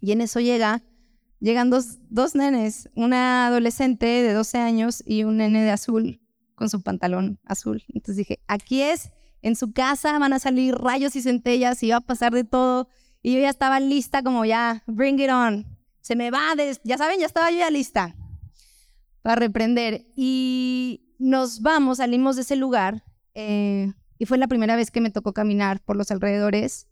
Y 0.00 0.12
en 0.12 0.20
eso 0.20 0.40
llega, 0.40 0.82
llegan 1.40 1.68
dos, 1.68 1.98
dos 2.08 2.34
nenes, 2.34 2.88
una 2.94 3.48
adolescente 3.48 4.06
de 4.06 4.32
12 4.32 4.58
años 4.58 5.02
y 5.04 5.24
un 5.24 5.38
nene 5.38 5.62
de 5.62 5.70
azul 5.70 6.20
con 6.54 6.70
su 6.70 6.82
pantalón 6.82 7.40
azul. 7.44 7.82
Entonces 7.88 8.16
dije, 8.16 8.40
aquí 8.46 8.82
es, 8.82 9.10
en 9.42 9.56
su 9.56 9.72
casa 9.72 10.18
van 10.18 10.32
a 10.32 10.38
salir 10.38 10.74
rayos 10.74 11.16
y 11.16 11.22
centellas 11.22 11.82
y 11.82 11.90
va 11.90 11.96
a 11.96 12.00
pasar 12.00 12.32
de 12.32 12.44
todo. 12.44 12.88
Y 13.22 13.34
yo 13.34 13.40
ya 13.40 13.50
estaba 13.50 13.80
lista 13.80 14.22
como 14.22 14.44
ya, 14.44 14.82
bring 14.86 15.18
it 15.18 15.30
on. 15.30 15.66
Se 16.00 16.16
me 16.16 16.30
va, 16.30 16.54
ya 16.84 16.96
saben, 16.96 17.18
ya 17.18 17.26
estaba 17.26 17.50
yo 17.50 17.58
ya 17.58 17.70
lista 17.70 18.14
para 19.22 19.36
reprender. 19.36 20.06
Y 20.16 21.14
nos 21.18 21.62
vamos, 21.62 21.98
salimos 21.98 22.36
de 22.36 22.42
ese 22.42 22.56
lugar 22.56 23.04
eh, 23.34 23.92
y 24.18 24.26
fue 24.26 24.38
la 24.38 24.48
primera 24.48 24.76
vez 24.76 24.90
que 24.90 25.00
me 25.00 25.10
tocó 25.10 25.32
caminar 25.32 25.80
por 25.80 25.96
los 25.96 26.10
alrededores. 26.10 26.88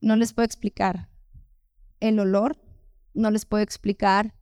No 0.00 0.16
les 0.16 0.32
puedo 0.32 0.44
explicar 0.44 1.08
el 2.00 2.18
olor, 2.18 2.56
no 3.14 3.30
les 3.30 3.46
puedo 3.46 3.62
explicar 3.62 4.34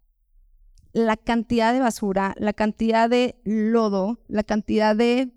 la 0.92 1.16
cantidad 1.16 1.72
de 1.72 1.80
basura, 1.80 2.34
la 2.38 2.52
cantidad 2.52 3.10
de 3.10 3.40
lodo, 3.44 4.20
la 4.28 4.44
cantidad 4.44 4.94
de, 4.94 5.32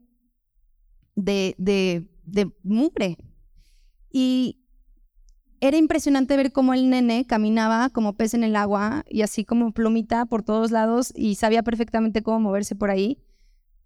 de, 1.16 1.56
de, 1.58 2.08
de 2.26 2.52
mugre. 2.64 3.18
Y 4.12 4.60
era 5.60 5.78
impresionante 5.78 6.38
ver 6.38 6.52
cómo 6.52 6.74
el 6.74 6.90
nene 6.90 7.26
caminaba 7.26 7.90
como 7.90 8.14
pez 8.14 8.36
en 8.36 8.44
el 8.44 8.56
agua 8.56 9.04
y 9.10 9.24
así 9.24 9.44
como 9.44 9.72
plumita 9.72 10.26
por 10.26 10.44
todos 10.44 10.72
lados 10.72 11.12
y 11.16 11.36
sabía 11.36 11.64
perfectamente 11.64 12.22
cómo 12.22 12.40
moverse 12.40 12.76
por 12.76 12.92
ahí. 12.92 13.20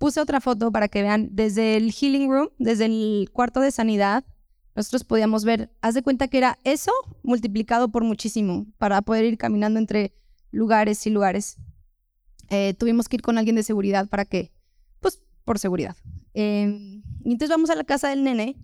Puse 0.01 0.19
otra 0.19 0.41
foto 0.41 0.71
para 0.71 0.87
que 0.87 1.03
vean 1.03 1.29
desde 1.31 1.77
el 1.77 1.93
healing 1.93 2.27
room, 2.27 2.49
desde 2.57 2.85
el 2.85 3.29
cuarto 3.31 3.59
de 3.59 3.69
sanidad, 3.69 4.25
nosotros 4.75 5.03
podíamos 5.03 5.45
ver, 5.45 5.69
haz 5.81 5.93
de 5.93 6.01
cuenta 6.01 6.27
que 6.27 6.39
era 6.39 6.57
eso 6.63 6.91
multiplicado 7.21 7.91
por 7.91 8.03
muchísimo 8.03 8.65
para 8.79 9.03
poder 9.03 9.25
ir 9.25 9.37
caminando 9.37 9.77
entre 9.77 10.13
lugares 10.49 11.05
y 11.05 11.11
lugares. 11.11 11.57
Eh, 12.49 12.73
tuvimos 12.73 13.07
que 13.07 13.17
ir 13.17 13.21
con 13.21 13.37
alguien 13.37 13.55
de 13.55 13.61
seguridad 13.61 14.09
para 14.09 14.25
que, 14.25 14.51
pues, 15.01 15.21
por 15.45 15.59
seguridad. 15.59 15.95
Em, 16.33 17.03
y 17.23 17.33
entonces 17.33 17.49
vamos 17.49 17.69
a 17.69 17.75
la 17.75 17.83
casa 17.83 18.09
del 18.09 18.23
nene 18.23 18.57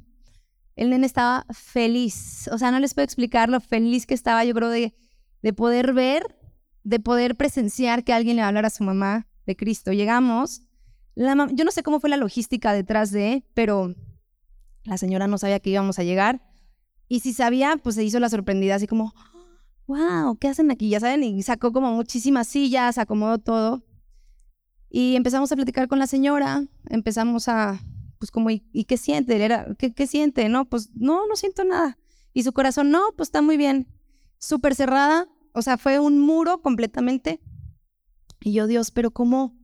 el 0.76 0.92
nene 0.92 1.06
estaba 1.06 1.46
feliz. 1.52 2.48
O 2.52 2.58
sea, 2.58 2.72
no 2.72 2.80
les 2.80 2.94
puedo 2.94 3.04
explicar 3.04 3.50
lo 3.50 3.60
feliz 3.60 4.06
que 4.06 4.14
estaba, 4.14 4.44
yo 4.46 4.54
creo, 4.54 4.70
de, 4.70 4.96
de 5.42 5.54
poder 5.54 5.94
ver, 5.94 6.38
de 6.84 7.00
poder 7.00 7.36
presenciar 7.36 8.04
que 8.04 8.14
alguien 8.14 8.38
le 8.38 8.44
hablara 8.44 8.68
a 8.68 8.72
su 8.72 8.84
mamá 8.84 9.28
de 9.46 9.56
Cristo. 9.56 9.92
Llegamos, 9.92 10.62
yo 11.18 11.66
no 11.66 11.72
sé 11.72 11.84
cómo 11.84 12.00
fue 12.00 12.10
la 12.10 12.18
logística 12.18 12.74
detrás 12.74 13.12
de, 13.12 13.44
pero 13.54 13.96
la 14.84 14.98
señora 14.98 15.28
no 15.28 15.38
sabía 15.38 15.60
que 15.60 15.72
íbamos 15.72 16.00
a 16.00 16.04
llegar. 16.04 16.42
Y 17.08 17.22
si 17.22 17.34
sabía, 17.34 17.78
pues 17.82 17.96
se 17.96 18.04
hizo 18.04 18.20
la 18.20 18.30
sorprendida, 18.30 18.76
así 18.76 18.88
como, 18.88 19.14
wow, 19.88 20.38
¿qué 20.38 20.48
hacen 20.48 20.72
aquí? 20.72 20.90
Ya 20.90 21.00
saben, 21.00 21.24
y 21.24 21.42
sacó 21.42 21.72
como 21.72 21.92
muchísimas 21.94 22.48
sillas, 22.48 22.98
acomodó 22.98 23.40
todo. 23.40 23.84
Y 24.90 25.16
empezamos 25.16 25.52
a 25.52 25.56
platicar 25.56 25.88
con 25.88 26.00
la 26.00 26.08
señora, 26.08 26.64
empezamos 26.90 27.48
a 27.48 27.80
pues 28.20 28.32
como, 28.32 28.50
¿y, 28.50 28.62
qué 28.86 28.98
siente? 28.98 29.44
Era, 29.44 29.76
¿qué, 29.78 29.94
¿qué, 29.94 30.08
siente? 30.08 30.50
No, 30.50 30.66
pues 30.66 30.90
no, 30.96 31.28
no 31.28 31.36
siento 31.36 31.64
nada. 31.64 31.98
Y 32.34 32.44
su 32.44 32.54
corazón, 32.54 32.90
no, 32.90 33.02
pues 33.16 33.28
está 33.28 33.42
muy 33.42 33.58
bien. 33.58 33.88
Súper 34.40 34.76
cerrada, 34.76 35.28
o 35.54 35.62
sea, 35.62 35.78
fue 35.78 36.00
un 36.00 36.20
muro 36.20 36.62
completamente. 36.62 37.40
Y 38.42 38.54
yo, 38.54 38.68
Dios, 38.68 38.92
pero 38.92 39.12
¿cómo, 39.12 39.57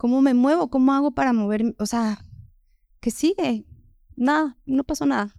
cómo 0.00 0.22
me 0.22 0.32
muevo? 0.32 0.70
¿Cómo 0.70 0.94
hago 0.94 1.10
para 1.10 1.34
moverme? 1.34 1.74
O 1.78 1.84
sea, 1.84 2.24
¿qué 3.00 3.10
sigue? 3.10 3.66
Nada, 4.16 4.56
no 4.64 4.82
pasó 4.82 5.04
nada. 5.04 5.36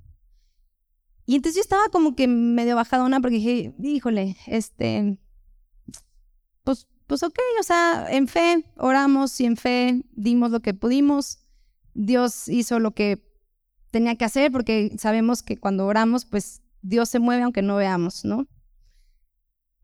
Y 1.26 1.36
entonces 1.36 1.56
yo 1.56 1.62
estaba 1.62 1.90
como 1.90 2.16
que 2.16 2.28
medio 2.28 2.76
bajadona 2.76 3.20
porque 3.20 3.38
dije, 3.38 3.74
híjole, 3.82 4.38
este, 4.46 5.18
pues, 6.64 6.88
pues 7.08 7.24
ok, 7.24 7.40
o 7.60 7.64
sea, 7.64 8.06
en 8.12 8.28
fe 8.28 8.64
oramos 8.78 9.42
y 9.42 9.46
en 9.48 9.58
fe 9.58 10.06
dimos 10.12 10.52
lo 10.52 10.60
que 10.60 10.76
pudimos. 10.76 11.40
Dios 11.96 12.48
hizo 12.48 12.80
lo 12.80 12.92
que 12.92 13.28
tenía 13.90 14.16
que 14.16 14.26
hacer 14.26 14.52
porque 14.52 14.96
sabemos 15.00 15.42
que 15.42 15.58
cuando 15.58 15.88
oramos, 15.88 16.26
pues 16.26 16.62
Dios 16.84 17.10
se 17.10 17.18
mueve 17.18 17.42
aunque 17.42 17.64
no 17.64 17.78
veamos, 17.78 18.26
¿no? 18.26 18.48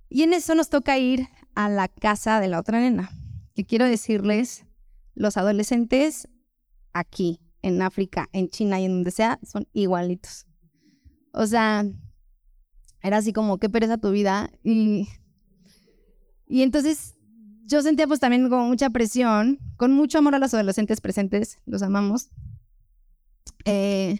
Y 0.07 0.21
en 0.21 0.33
eso 0.33 0.53
nos 0.53 0.69
toca 0.69 0.99
ir 0.99 1.29
a 1.55 1.67
la 1.67 1.87
casa 1.87 2.39
de 2.39 2.47
la 2.47 2.59
otra 2.59 2.79
nena. 2.79 3.09
Que 3.55 3.65
quiero 3.65 3.85
decirles, 3.85 4.66
los 5.17 5.35
adolescentes 5.35 6.27
aquí, 6.93 7.41
en 7.63 7.81
África, 7.81 8.29
en 8.33 8.49
China 8.49 8.79
y 8.79 8.85
en 8.85 8.91
donde 8.91 9.11
sea, 9.11 9.39
son 9.43 9.67
igualitos. 9.73 10.45
O 11.33 11.45
sea, 11.47 11.85
era 13.01 13.17
así 13.17 13.33
como, 13.33 13.57
qué 13.57 13.67
pereza 13.67 13.97
tu 13.97 14.11
vida. 14.11 14.51
Y, 14.63 15.07
y 16.47 16.61
entonces 16.61 17.15
yo 17.65 17.81
sentía 17.81 18.07
pues 18.07 18.19
también 18.19 18.47
como 18.47 18.67
mucha 18.67 18.91
presión, 18.91 19.59
con 19.75 19.91
mucho 19.91 20.19
amor 20.19 20.35
a 20.35 20.39
los 20.39 20.53
adolescentes 20.53 21.01
presentes, 21.01 21.57
los 21.65 21.81
amamos. 21.81 22.29
Eh, 23.65 24.19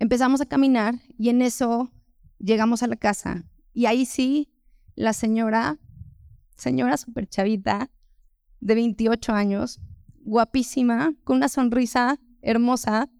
empezamos 0.00 0.40
a 0.40 0.46
caminar 0.46 0.96
y 1.16 1.28
en 1.28 1.42
eso 1.42 1.92
llegamos 2.38 2.82
a 2.82 2.88
la 2.88 2.96
casa. 2.96 3.44
Y 3.72 3.86
ahí 3.86 4.04
sí, 4.04 4.52
la 4.96 5.12
señora, 5.12 5.78
señora 6.56 6.96
súper 6.96 7.28
chavita, 7.28 7.90
de 8.60 8.74
28 8.74 9.32
años, 9.32 9.80
guapísima, 10.24 11.14
con 11.24 11.36
una 11.36 11.48
sonrisa 11.48 12.18
hermosa. 12.42 13.10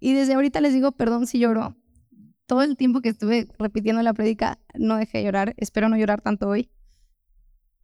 Y 0.00 0.14
desde 0.14 0.34
ahorita 0.34 0.60
les 0.60 0.72
digo, 0.72 0.92
perdón 0.92 1.26
si 1.26 1.38
lloro. 1.38 1.76
Todo 2.46 2.62
el 2.62 2.76
tiempo 2.76 3.00
que 3.00 3.10
estuve 3.10 3.48
repitiendo 3.58 4.02
la 4.02 4.14
prédica, 4.14 4.58
no 4.74 4.96
dejé 4.96 5.18
de 5.18 5.24
llorar. 5.24 5.54
Espero 5.56 5.88
no 5.88 5.96
llorar 5.96 6.20
tanto 6.20 6.48
hoy 6.48 6.70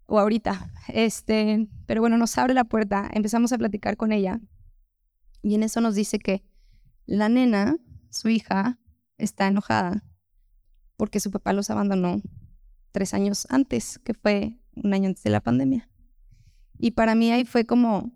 o 0.06 0.18
ahorita. 0.18 0.72
Este, 0.88 1.68
pero 1.86 2.00
bueno, 2.00 2.18
nos 2.18 2.36
abre 2.38 2.54
la 2.54 2.64
puerta, 2.64 3.08
empezamos 3.12 3.52
a 3.52 3.58
platicar 3.58 3.96
con 3.96 4.10
ella 4.10 4.40
y 5.42 5.54
en 5.54 5.62
eso 5.62 5.80
nos 5.80 5.94
dice 5.94 6.18
que 6.18 6.42
la 7.06 7.28
nena, 7.28 7.76
su 8.10 8.28
hija, 8.28 8.78
está 9.18 9.46
enojada 9.46 10.04
porque 10.96 11.20
su 11.20 11.30
papá 11.30 11.52
los 11.52 11.70
abandonó 11.70 12.20
tres 12.90 13.14
años 13.14 13.46
antes, 13.50 13.98
que 14.00 14.14
fue 14.14 14.58
un 14.74 14.92
año 14.92 15.08
antes 15.08 15.22
de 15.22 15.30
la 15.30 15.40
pandemia. 15.40 15.87
Y 16.78 16.92
para 16.92 17.14
mí 17.14 17.30
ahí 17.30 17.44
fue 17.44 17.64
como, 17.64 18.12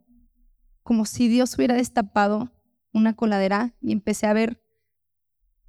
como 0.83 1.05
si 1.05 1.29
Dios 1.29 1.55
hubiera 1.57 1.75
destapado 1.75 2.53
una 2.93 3.15
coladera 3.15 3.75
y 3.81 3.93
empecé 3.93 4.27
a 4.27 4.33
ver 4.33 4.63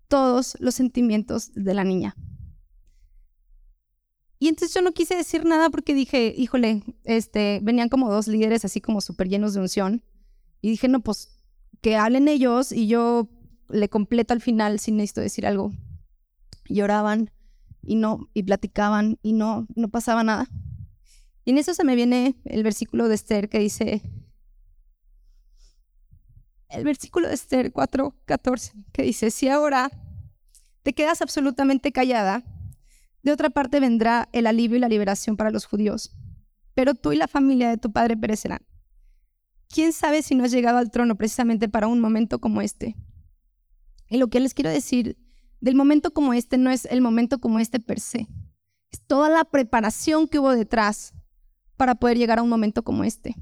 todos 0.08 0.58
los 0.60 0.76
sentimientos 0.76 1.52
de 1.54 1.74
la 1.74 1.84
niña. 1.84 2.16
Y 4.40 4.50
entonces 4.50 4.76
yo 4.76 4.82
no 4.82 4.92
quise 4.92 5.16
decir 5.16 5.46
nada 5.46 5.70
porque 5.70 5.94
dije, 5.94 6.34
híjole, 6.38 6.84
este, 7.06 7.62
venían 7.64 7.88
como 7.88 8.12
dos 8.12 8.28
líderes 8.28 8.66
así 8.66 8.82
como 8.82 9.00
súper 9.00 9.30
llenos 9.30 9.54
de 9.54 9.62
unción. 9.62 10.04
Y 10.62 10.70
dije, 10.70 10.90
no, 10.90 11.00
pues 11.00 11.30
que 11.82 11.96
hablen 11.96 12.28
ellos 12.28 12.72
y 12.72 12.88
yo 12.88 13.30
le 13.70 13.90
completo 13.90 14.34
al 14.34 14.42
final 14.42 14.80
sin 14.80 14.98
necesito 14.98 15.22
decir 15.22 15.46
algo. 15.46 15.72
Lloraban 16.66 17.32
y 17.82 17.96
no, 17.96 18.30
y 18.34 18.44
platicaban 18.44 19.18
y 19.24 19.34
no, 19.34 19.66
no 19.76 19.90
pasaba 19.90 20.24
nada. 20.24 20.50
Y 21.46 21.52
en 21.52 21.58
eso 21.58 21.74
se 21.74 21.84
me 21.84 21.96
viene 21.96 22.36
el 22.46 22.64
versículo 22.64 23.08
de 23.08 23.16
Esther 23.16 23.50
que 23.50 23.60
dice, 23.60 24.02
el 26.70 26.84
versículo 26.84 27.28
de 27.28 27.34
Esther 27.34 27.72
4:14, 27.72 28.74
que 28.92 29.04
dice, 29.04 29.30
si 29.30 29.50
ahora 29.50 29.92
te 30.84 30.94
quedas 30.94 31.22
absolutamente 31.22 31.92
callada, 31.92 32.44
de 33.22 33.32
otra 33.32 33.50
parte 33.50 33.80
vendrá 33.80 34.30
el 34.34 34.48
alivio 34.48 34.78
y 34.78 34.82
la 34.82 34.90
liberación 34.90 35.38
para 35.38 35.52
los 35.52 35.66
judíos, 35.66 36.16
pero 36.74 36.94
tú 36.96 37.12
y 37.12 37.18
la 37.18 37.28
familia 37.28 37.70
de 37.70 37.78
tu 37.78 37.92
padre 37.92 38.18
perecerán. 38.18 38.66
¿Quién 39.70 39.94
sabe 39.94 40.22
si 40.22 40.36
no 40.36 40.44
has 40.44 40.52
llegado 40.52 40.78
al 40.78 40.92
trono 40.92 41.16
precisamente 41.16 41.70
para 41.70 41.88
un 41.88 42.00
momento 42.00 42.40
como 42.40 42.62
este? 42.62 42.96
Y 44.10 44.18
lo 44.18 44.28
que 44.28 44.40
les 44.40 44.54
quiero 44.54 44.70
decir 44.70 45.18
del 45.62 45.76
momento 45.76 46.12
como 46.12 46.34
este 46.34 46.58
no 46.58 46.70
es 46.70 46.86
el 46.86 47.02
momento 47.02 47.40
como 47.40 47.60
este 47.60 47.80
per 47.80 48.00
se, 48.00 48.28
es 48.92 49.02
toda 49.08 49.30
la 49.30 49.46
preparación 49.46 50.28
que 50.28 50.40
hubo 50.40 50.52
detrás 50.52 51.14
para 51.84 51.96
poder 51.96 52.18
llegar 52.18 52.40
a 52.40 52.44
un 52.44 52.50
momento 52.50 52.84
como 52.84 53.04
este. 53.04 53.36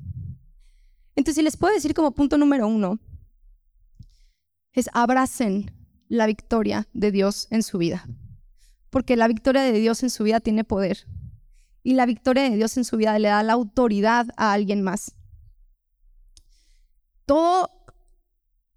Entonces, 1.16 1.36
si 1.36 1.42
les 1.44 1.58
puedo 1.58 1.74
decir 1.74 1.94
como 1.94 2.12
punto 2.12 2.38
número 2.38 2.68
uno, 2.68 3.00
es 4.74 4.90
abracen 4.94 5.72
la 6.08 6.26
victoria 6.26 6.88
de 6.94 7.12
Dios 7.12 7.48
en 7.52 7.64
su 7.64 7.78
vida 7.78 8.06
porque 8.92 9.16
la 9.16 9.28
victoria 9.28 9.64
de 9.64 9.72
Dios 9.72 10.04
en 10.04 10.12
su 10.12 10.24
vida 10.24 10.40
tiene 10.40 10.64
poder. 10.64 11.08
Y 11.82 11.96
la 11.96 12.06
victoria 12.06 12.44
de 12.44 12.56
Dios 12.56 12.78
en 12.78 12.84
su 12.84 12.98
vida 12.98 13.18
le 13.18 13.30
da 13.30 13.42
la 13.42 13.54
autoridad 13.54 14.28
a 14.38 14.54
alguien 14.54 14.84
más. 14.84 15.16
Todo, 17.26 17.72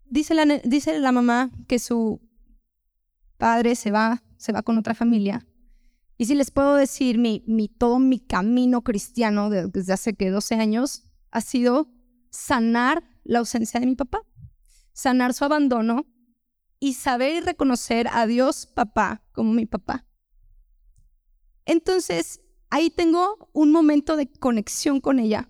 dice 0.06 0.33
la, 0.35 0.47
dice 0.64 0.99
la 1.00 1.12
mamá 1.12 1.50
que 1.66 1.78
su 1.78 2.23
padre 3.37 3.75
se 3.75 3.90
va, 3.90 4.23
se 4.38 4.52
va 4.52 4.62
con 4.62 4.78
otra 4.78 4.94
familia. 4.94 5.44
Y 6.16 6.26
si 6.26 6.35
les 6.35 6.50
puedo 6.50 6.76
decir, 6.76 7.18
mi, 7.18 7.42
mi, 7.47 7.68
todo 7.68 7.99
mi 7.99 8.21
camino 8.21 8.83
cristiano 8.83 9.50
desde 9.50 9.92
hace 9.92 10.14
que 10.14 10.30
12 10.30 10.54
años 10.56 11.09
ha 11.30 11.40
sido 11.40 11.88
sanar 12.30 13.02
la 13.25 13.40
ausencia 13.40 13.80
de 13.80 13.87
mi 13.87 13.97
papá, 13.97 14.23
sanar 14.92 15.35
su 15.35 15.44
abandono 15.44 16.06
y 16.78 16.94
saber 16.94 17.35
y 17.35 17.40
reconocer 17.40 18.09
a 18.12 18.26
Dios 18.26 18.66
papá 18.66 19.23
como 19.33 19.52
mi 19.52 19.66
papá. 19.66 20.06
Entonces, 21.64 22.40
ahí 22.71 22.90
tengo 22.90 23.49
un 23.52 23.73
momento 23.73 24.16
de 24.16 24.30
conexión 24.30 25.00
con 25.00 25.18
ella. 25.18 25.49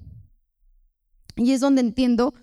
Y 1.36 1.52
es 1.52 1.60
donde 1.60 1.80
entiendo 1.80 2.34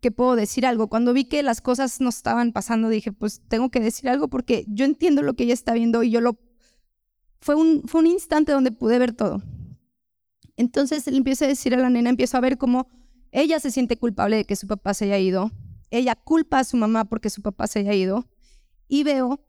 que 0.00 0.10
puedo 0.10 0.36
decir 0.36 0.66
algo. 0.66 0.88
Cuando 0.88 1.12
vi 1.12 1.24
que 1.24 1.42
las 1.42 1.60
cosas 1.60 2.00
no 2.00 2.08
estaban 2.10 2.52
pasando, 2.52 2.88
dije, 2.88 3.12
pues 3.12 3.42
tengo 3.48 3.70
que 3.70 3.80
decir 3.80 4.08
algo 4.08 4.28
porque 4.28 4.64
yo 4.68 4.84
entiendo 4.84 5.22
lo 5.22 5.34
que 5.34 5.44
ella 5.44 5.54
está 5.54 5.72
viendo 5.74 6.02
y 6.02 6.10
yo 6.10 6.20
lo... 6.20 6.38
Fue 7.40 7.54
un, 7.54 7.82
fue 7.86 8.00
un 8.00 8.06
instante 8.06 8.52
donde 8.52 8.72
pude 8.72 8.98
ver 8.98 9.12
todo. 9.12 9.42
Entonces 10.56 11.06
le 11.06 11.16
empiezo 11.16 11.44
a 11.44 11.48
decir 11.48 11.74
a 11.74 11.78
la 11.78 11.90
nena, 11.90 12.10
empiezo 12.10 12.36
a 12.36 12.40
ver 12.40 12.58
cómo 12.58 12.88
ella 13.30 13.60
se 13.60 13.70
siente 13.70 13.98
culpable 13.98 14.36
de 14.36 14.44
que 14.44 14.56
su 14.56 14.66
papá 14.66 14.94
se 14.94 15.04
haya 15.04 15.18
ido. 15.18 15.50
Ella 15.90 16.14
culpa 16.16 16.60
a 16.60 16.64
su 16.64 16.76
mamá 16.76 17.04
porque 17.04 17.30
su 17.30 17.42
papá 17.42 17.66
se 17.66 17.80
haya 17.80 17.94
ido. 17.94 18.26
Y 18.88 19.04
veo 19.04 19.40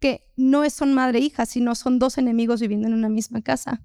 que 0.00 0.26
no 0.36 0.68
son 0.70 0.94
madre 0.94 1.18
e 1.18 1.22
hija, 1.22 1.46
sino 1.46 1.74
son 1.74 1.98
dos 1.98 2.18
enemigos 2.18 2.60
viviendo 2.60 2.88
en 2.88 2.94
una 2.94 3.08
misma 3.08 3.42
casa. 3.42 3.82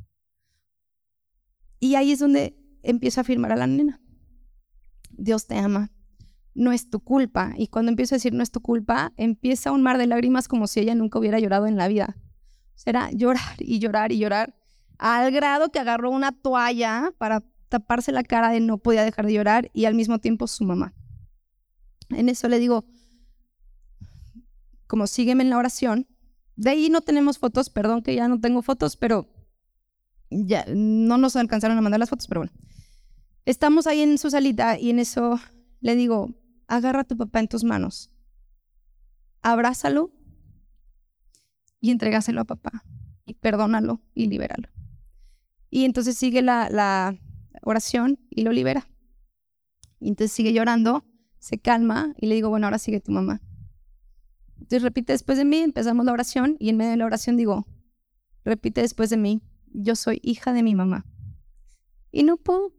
Y 1.80 1.96
ahí 1.96 2.12
es 2.12 2.20
donde 2.20 2.58
empiezo 2.82 3.20
a 3.20 3.24
afirmar 3.24 3.52
a 3.52 3.56
la 3.56 3.68
nena. 3.68 4.02
Dios 5.12 5.48
te 5.48 5.58
ama, 5.58 5.92
no 6.54 6.72
es 6.72 6.90
tu 6.90 7.00
culpa. 7.00 7.54
Y 7.58 7.68
cuando 7.68 7.90
empiezo 7.90 8.16
a 8.16 8.18
decir 8.18 8.34
no 8.34 8.44
es 8.44 8.52
tu 8.52 8.62
culpa, 8.62 9.14
empieza 9.18 9.72
un 9.72 9.84
mar 9.84 9.98
de 9.98 10.08
lágrimas 10.08 10.48
como 10.48 10.68
si 10.68 10.80
ella 10.80 10.96
nunca 10.96 11.20
hubiera 11.20 11.40
llorado 11.40 11.68
en 11.68 11.78
la 11.78 11.88
vida. 11.88 12.18
Será 12.76 13.12
llorar 13.12 13.56
y 13.60 13.80
llorar 13.80 14.12
y 14.12 14.18
llorar, 14.18 14.56
al 14.98 15.32
grado 15.32 15.70
que 15.72 15.80
agarró 15.80 16.12
una 16.12 16.32
toalla 16.32 17.14
para 17.18 17.44
taparse 17.70 18.12
la 18.12 18.24
cara 18.24 18.50
de 18.50 18.60
no 18.60 18.78
podía 18.78 19.04
dejar 19.04 19.26
de 19.26 19.34
llorar 19.34 19.72
y 19.74 19.86
al 19.86 19.96
mismo 19.96 20.20
tiempo 20.20 20.48
su 20.48 20.64
mamá. 20.64 20.94
En 22.10 22.30
eso 22.30 22.48
le 22.48 22.60
digo, 22.60 22.86
como 24.88 25.08
sígueme 25.08 25.44
en 25.44 25.50
la 25.50 25.58
oración. 25.58 26.08
De 26.56 26.70
ahí 26.70 26.90
no 26.90 27.02
tenemos 27.02 27.40
fotos, 27.40 27.70
perdón 27.70 28.04
que 28.04 28.14
ya 28.14 28.28
no 28.28 28.40
tengo 28.40 28.62
fotos, 28.62 28.96
pero 28.96 29.28
ya 30.30 30.66
no 30.68 31.18
nos 31.18 31.36
alcanzaron 31.36 31.78
a 31.78 31.82
mandar 31.82 32.00
las 32.00 32.10
fotos, 32.10 32.28
pero 32.28 32.42
bueno. 32.42 32.54
Estamos 33.46 33.88
ahí 33.88 34.02
en 34.02 34.18
su 34.18 34.30
salita 34.30 34.78
y 34.80 34.90
en 34.92 35.00
eso 35.00 35.40
le 35.82 35.96
digo, 35.96 36.36
agarra 36.68 37.02
a 37.02 37.04
tu 37.04 37.18
papá 37.18 37.40
en 37.40 37.48
tus 37.48 37.64
manos, 37.64 38.12
abrázalo 39.42 40.12
y 41.84 41.92
entregáselo 41.92 42.40
a 42.40 42.46
papá 42.46 42.86
y 43.26 43.34
perdónalo 43.34 44.02
y 44.16 44.28
libéralo. 44.28 44.70
Y 45.70 45.84
entonces 45.84 46.18
sigue 46.18 46.42
la, 46.42 47.20
oración 47.62 48.20
y 48.30 48.44
lo 48.44 48.54
libera. 48.54 48.88
Y 50.00 50.08
entonces 50.08 50.32
sigue 50.32 50.54
llorando, 50.54 51.04
se 51.40 51.60
calma 51.60 52.14
y 52.18 52.28
le 52.28 52.36
digo, 52.36 52.48
bueno, 52.48 52.68
ahora 52.68 52.78
sigue 52.78 53.02
tu 53.02 53.12
mamá. 53.12 53.42
Entonces 54.56 54.82
repite 54.82 55.12
después 55.12 55.38
de 55.38 55.44
mí, 55.44 55.58
empezamos 55.58 56.06
la 56.06 56.14
oración 56.14 56.56
y 56.58 56.70
en 56.70 56.78
medio 56.78 56.92
de 56.92 56.98
la 56.98 57.06
oración 57.06 57.36
digo, 57.36 57.68
repite 58.46 58.80
después 58.80 59.10
de 59.10 59.18
mí, 59.18 59.42
yo 59.74 59.98
soy 59.98 60.22
hija 60.24 60.54
de 60.54 60.64
mi 60.64 60.76
mamá. 60.76 61.06
Y 62.14 62.24
no 62.24 62.38
puedo, 62.38 62.74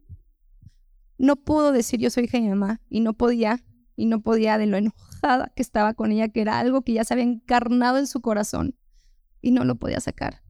no 1.19 1.35
pudo 1.35 1.71
decir 1.71 1.99
yo 1.99 2.09
soy 2.09 2.23
hija 2.23 2.39
de 2.39 2.43
mi 2.45 2.49
mamá 2.49 2.81
y 2.89 3.01
no 3.01 3.13
podía, 3.13 3.63
y 3.95 4.07
no 4.07 4.21
podía 4.21 4.57
de 4.57 4.65
lo 4.65 4.77
enojada 4.77 5.53
que 5.55 5.61
estaba 5.61 5.93
con 5.93 6.11
ella, 6.11 6.29
que 6.29 6.41
era 6.41 6.57
algo 6.57 6.81
que 6.81 6.93
ya 6.93 7.03
se 7.03 7.13
había 7.13 7.25
encarnado 7.25 7.99
en 7.99 8.07
su 8.07 8.21
corazón 8.21 8.75
y 9.45 9.51
no 9.51 9.63
lo 9.63 9.75
podía 9.75 9.99
sacar. 9.99 10.41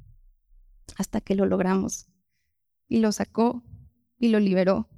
Hasta 0.98 1.20
que 1.20 1.36
lo 1.36 1.46
logramos. 1.46 2.08
Y 2.88 3.00
lo 3.00 3.12
sacó 3.12 3.62
y 4.18 4.30
lo 4.30 4.40
liberó. 4.40 4.90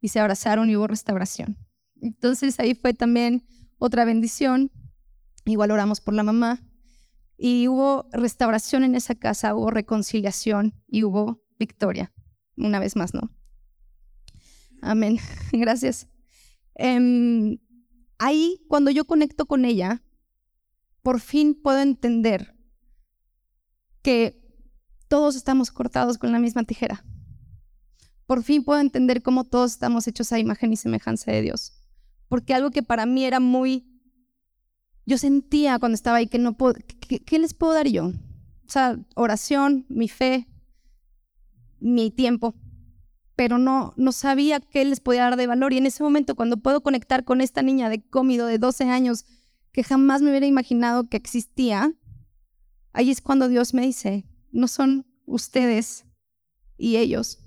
Y 0.00 0.08
se 0.08 0.18
abrazaron 0.18 0.70
y 0.70 0.76
hubo 0.76 0.86
restauración. 0.86 1.58
Entonces 2.00 2.58
ahí 2.58 2.74
fue 2.74 2.94
también 2.94 3.46
otra 3.76 4.06
bendición. 4.06 4.72
Igual 5.44 5.72
oramos 5.72 6.00
por 6.00 6.14
la 6.14 6.22
mamá. 6.22 6.62
Y 7.36 7.68
hubo 7.68 8.08
restauración 8.12 8.82
en 8.82 8.94
esa 8.94 9.14
casa, 9.14 9.54
hubo 9.54 9.70
reconciliación 9.70 10.82
y 10.88 11.04
hubo 11.04 11.44
victoria. 11.58 12.14
Una 12.56 12.80
vez 12.80 12.96
más, 12.96 13.12
¿no? 13.12 13.30
Amén. 14.80 15.18
Gracias. 15.52 16.08
Em, 16.76 17.58
ahí, 18.18 18.64
cuando 18.68 18.90
yo 18.90 19.04
conecto 19.04 19.44
con 19.44 19.66
ella, 19.66 20.02
por 21.02 21.20
fin 21.20 21.54
puedo 21.54 21.80
entender 21.80 22.53
que 24.04 24.38
todos 25.08 25.34
estamos 25.34 25.70
cortados 25.70 26.18
con 26.18 26.30
la 26.30 26.38
misma 26.38 26.62
tijera. 26.64 27.04
Por 28.26 28.42
fin 28.42 28.62
puedo 28.62 28.80
entender 28.80 29.22
cómo 29.22 29.44
todos 29.44 29.72
estamos 29.72 30.06
hechos 30.06 30.30
a 30.32 30.38
imagen 30.38 30.72
y 30.72 30.76
semejanza 30.76 31.32
de 31.32 31.42
Dios. 31.42 31.72
Porque 32.28 32.54
algo 32.54 32.70
que 32.70 32.82
para 32.82 33.06
mí 33.06 33.24
era 33.24 33.40
muy... 33.40 33.90
Yo 35.06 35.18
sentía 35.18 35.78
cuando 35.78 35.94
estaba 35.94 36.18
ahí 36.18 36.28
que 36.28 36.38
no 36.38 36.56
puedo... 36.56 36.74
¿Qué, 37.00 37.18
qué 37.18 37.38
les 37.38 37.54
puedo 37.54 37.72
dar 37.72 37.88
yo? 37.88 38.06
O 38.06 38.70
sea, 38.70 38.98
oración, 39.16 39.86
mi 39.88 40.08
fe, 40.08 40.48
mi 41.80 42.10
tiempo 42.10 42.54
pero 43.36 43.58
no, 43.58 43.94
no 43.96 44.12
sabía 44.12 44.60
qué 44.60 44.84
les 44.84 45.00
podía 45.00 45.22
dar 45.22 45.36
de 45.36 45.46
valor. 45.46 45.72
Y 45.72 45.78
en 45.78 45.86
ese 45.86 46.02
momento, 46.02 46.36
cuando 46.36 46.56
puedo 46.56 46.82
conectar 46.82 47.24
con 47.24 47.40
esta 47.40 47.62
niña 47.62 47.88
de 47.88 48.00
cómido 48.00 48.46
de 48.46 48.58
12 48.58 48.84
años 48.84 49.24
que 49.72 49.82
jamás 49.82 50.22
me 50.22 50.30
hubiera 50.30 50.46
imaginado 50.46 51.08
que 51.08 51.16
existía, 51.16 51.92
ahí 52.94 53.10
es 53.10 53.20
cuando 53.20 53.48
Dios 53.48 53.74
me 53.74 53.82
dice, 53.82 54.24
no 54.50 54.66
son 54.66 55.06
ustedes 55.26 56.06
y 56.78 56.96
ellos, 56.96 57.40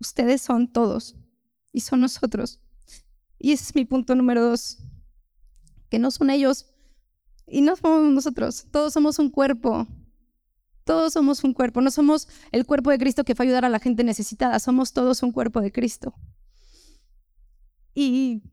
ustedes 0.00 0.42
son 0.42 0.72
todos 0.72 1.14
y 1.72 1.80
son 1.80 2.00
nosotros. 2.00 2.60
Y 3.38 3.52
ese 3.52 3.64
es 3.64 3.74
mi 3.74 3.84
punto 3.84 4.14
número 4.16 4.42
dos, 4.42 4.78
que 5.88 6.00
no 6.00 6.10
son 6.10 6.30
ellos 6.30 6.66
y 7.46 7.60
no 7.60 7.76
somos 7.76 8.12
nosotros, 8.12 8.66
todos 8.72 8.92
somos 8.92 9.20
un 9.20 9.30
cuerpo 9.30 9.86
todos 10.86 11.12
somos 11.14 11.42
un 11.42 11.52
cuerpo, 11.52 11.80
no 11.80 11.90
somos 11.90 12.28
el 12.52 12.64
cuerpo 12.64 12.90
de 12.90 12.98
Cristo 12.98 13.24
que 13.24 13.34
fue 13.34 13.44
a 13.44 13.46
ayudar 13.46 13.64
a 13.64 13.68
la 13.68 13.80
gente 13.80 14.04
necesitada, 14.04 14.60
somos 14.60 14.92
todos 14.92 15.24
un 15.24 15.32
cuerpo 15.32 15.60
de 15.60 15.72
Cristo. 15.72 16.14
Y 17.92 18.44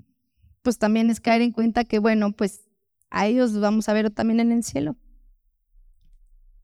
pues 0.63 0.79
también 0.79 1.11
es 1.11 1.19
caer 1.19 1.43
en 1.43 1.51
cuenta 1.51 1.83
que, 1.83 1.99
bueno, 1.99 2.31
pues 2.31 2.61
a 3.11 3.27
ellos 3.27 3.59
vamos 3.59 3.87
a 3.87 3.93
ver 3.93 4.09
también 4.09 4.39
en 4.39 4.51
el 4.51 4.63
cielo. 4.63 4.97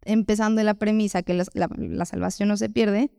Empezando 0.04 0.64
la 0.64 0.76
premisa 0.76 1.24
que 1.24 1.34
la, 1.34 2.06
salvación 2.06 2.50
no 2.50 2.58
se 2.58 2.70
pierde, 2.70 3.12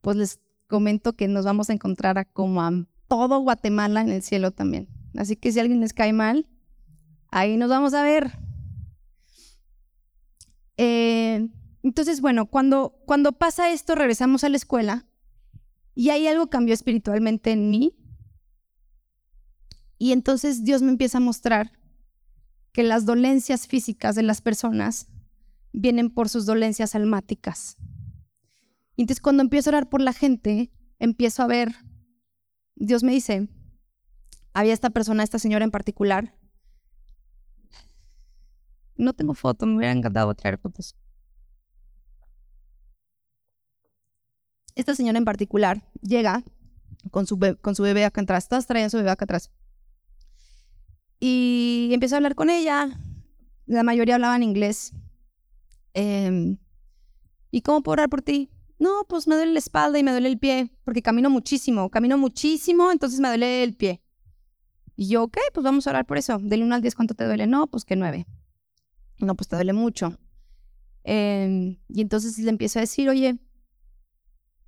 pues 0.00 0.16
les 0.16 0.40
comento 0.66 1.14
que 1.14 1.28
nos 1.28 1.44
vamos 1.44 1.70
a 1.70 1.72
encontrar 1.72 2.18
a 2.18 2.24
como 2.24 2.62
a 2.62 2.72
todo 3.08 3.38
Guatemala 3.40 4.00
en 4.00 4.10
el 4.10 4.22
cielo 4.22 4.50
también. 4.50 4.88
Así 5.16 5.36
que 5.36 5.52
si 5.52 5.60
alguien 5.60 5.80
les 5.80 5.92
cae 5.92 6.12
mal, 6.12 6.48
ahí 7.30 7.56
nos 7.56 7.68
vamos 7.68 7.94
a 7.94 8.02
ver. 8.02 8.32
Eh, 10.76 11.48
entonces, 11.82 12.20
bueno, 12.20 12.46
cuando, 12.46 12.98
cuando 13.06 13.32
pasa 13.32 13.70
esto, 13.70 13.94
regresamos 13.94 14.42
a 14.42 14.48
la 14.48 14.56
escuela 14.56 15.06
y 15.94 16.10
ahí 16.10 16.26
algo 16.26 16.48
cambió 16.48 16.74
espiritualmente 16.74 17.52
en 17.52 17.70
mí. 17.70 17.96
Y 19.98 20.12
entonces 20.12 20.64
Dios 20.64 20.82
me 20.82 20.90
empieza 20.90 21.18
a 21.18 21.20
mostrar 21.20 21.72
que 22.72 22.82
las 22.82 23.06
dolencias 23.06 23.68
físicas 23.68 24.16
de 24.16 24.22
las 24.22 24.40
personas 24.40 25.06
vienen 25.74 26.08
por 26.08 26.28
sus 26.28 26.46
dolencias 26.46 26.94
almáticas. 26.94 27.76
Y 28.96 29.02
entonces 29.02 29.20
cuando 29.20 29.42
empiezo 29.42 29.68
a 29.68 29.72
orar 29.72 29.88
por 29.88 30.00
la 30.00 30.12
gente, 30.12 30.70
empiezo 31.00 31.42
a 31.42 31.48
ver, 31.48 31.74
Dios 32.76 33.02
me 33.02 33.12
dice, 33.12 33.48
había 34.52 34.72
esta 34.72 34.90
persona, 34.90 35.24
esta 35.24 35.40
señora 35.40 35.64
en 35.64 35.72
particular, 35.72 36.38
no 38.96 39.12
tengo 39.14 39.34
foto, 39.34 39.66
me 39.66 39.76
hubiera 39.76 39.92
encantado 39.92 40.32
traer 40.34 40.58
fotos. 40.58 40.96
Esta 44.76 44.94
señora 44.94 45.18
en 45.18 45.24
particular 45.24 45.82
llega 46.00 46.44
con 47.10 47.26
su, 47.26 47.38
con 47.60 47.74
su 47.74 47.82
bebé 47.82 48.04
acá 48.04 48.20
atrás, 48.20 48.48
todas 48.48 48.68
traían 48.68 48.90
su 48.90 48.98
bebé 48.98 49.10
acá 49.10 49.24
atrás. 49.24 49.50
Y 51.18 51.90
empiezo 51.92 52.14
a 52.14 52.18
hablar 52.18 52.36
con 52.36 52.48
ella, 52.48 52.96
la 53.66 53.82
mayoría 53.82 54.14
hablaban 54.14 54.44
inglés. 54.44 54.92
Em, 55.94 56.58
¿Y 57.50 57.62
cómo 57.62 57.82
puedo 57.82 57.94
orar 57.94 58.08
por 58.10 58.22
ti? 58.22 58.50
No, 58.78 59.06
pues 59.08 59.26
me 59.26 59.36
duele 59.36 59.52
la 59.52 59.58
espalda 59.60 59.98
y 59.98 60.02
me 60.02 60.10
duele 60.10 60.28
el 60.28 60.38
pie, 60.38 60.70
porque 60.84 61.02
camino 61.02 61.30
muchísimo, 61.30 61.88
camino 61.90 62.18
muchísimo, 62.18 62.90
entonces 62.90 63.20
me 63.20 63.28
duele 63.28 63.62
el 63.62 63.74
pie. 63.74 64.02
Y 64.96 65.08
yo, 65.08 65.24
ok, 65.24 65.38
pues 65.52 65.64
vamos 65.64 65.86
a 65.86 65.90
orar 65.90 66.06
por 66.06 66.18
eso. 66.18 66.38
Del 66.38 66.62
1 66.62 66.74
al 66.74 66.82
10, 66.82 66.94
¿cuánto 66.94 67.14
te 67.14 67.24
duele? 67.24 67.46
No, 67.46 67.66
pues 67.68 67.84
que 67.84 67.96
9 67.96 68.26
no, 69.18 69.34
pues 69.34 69.48
te 69.48 69.56
duele 69.56 69.72
mucho. 69.72 70.18
Em, 71.04 71.78
y 71.88 72.00
entonces 72.00 72.38
le 72.38 72.50
empiezo 72.50 72.78
a 72.78 72.82
decir, 72.82 73.08
oye, 73.08 73.38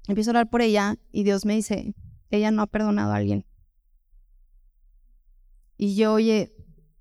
empiezo 0.09 0.31
a 0.31 0.33
orar 0.33 0.51
por 0.51 0.63
ella 0.63 0.97
y 1.13 1.25
Dios 1.25 1.45
me 1.45 1.55
dice, 1.55 1.95
ella 2.31 2.51
no 2.51 2.63
ha 2.63 2.67
perdonado 2.67 3.13
a 3.13 3.17
alguien. 3.17 3.45
Y 5.79 5.95
yo, 5.95 6.15
oye, 6.15 6.55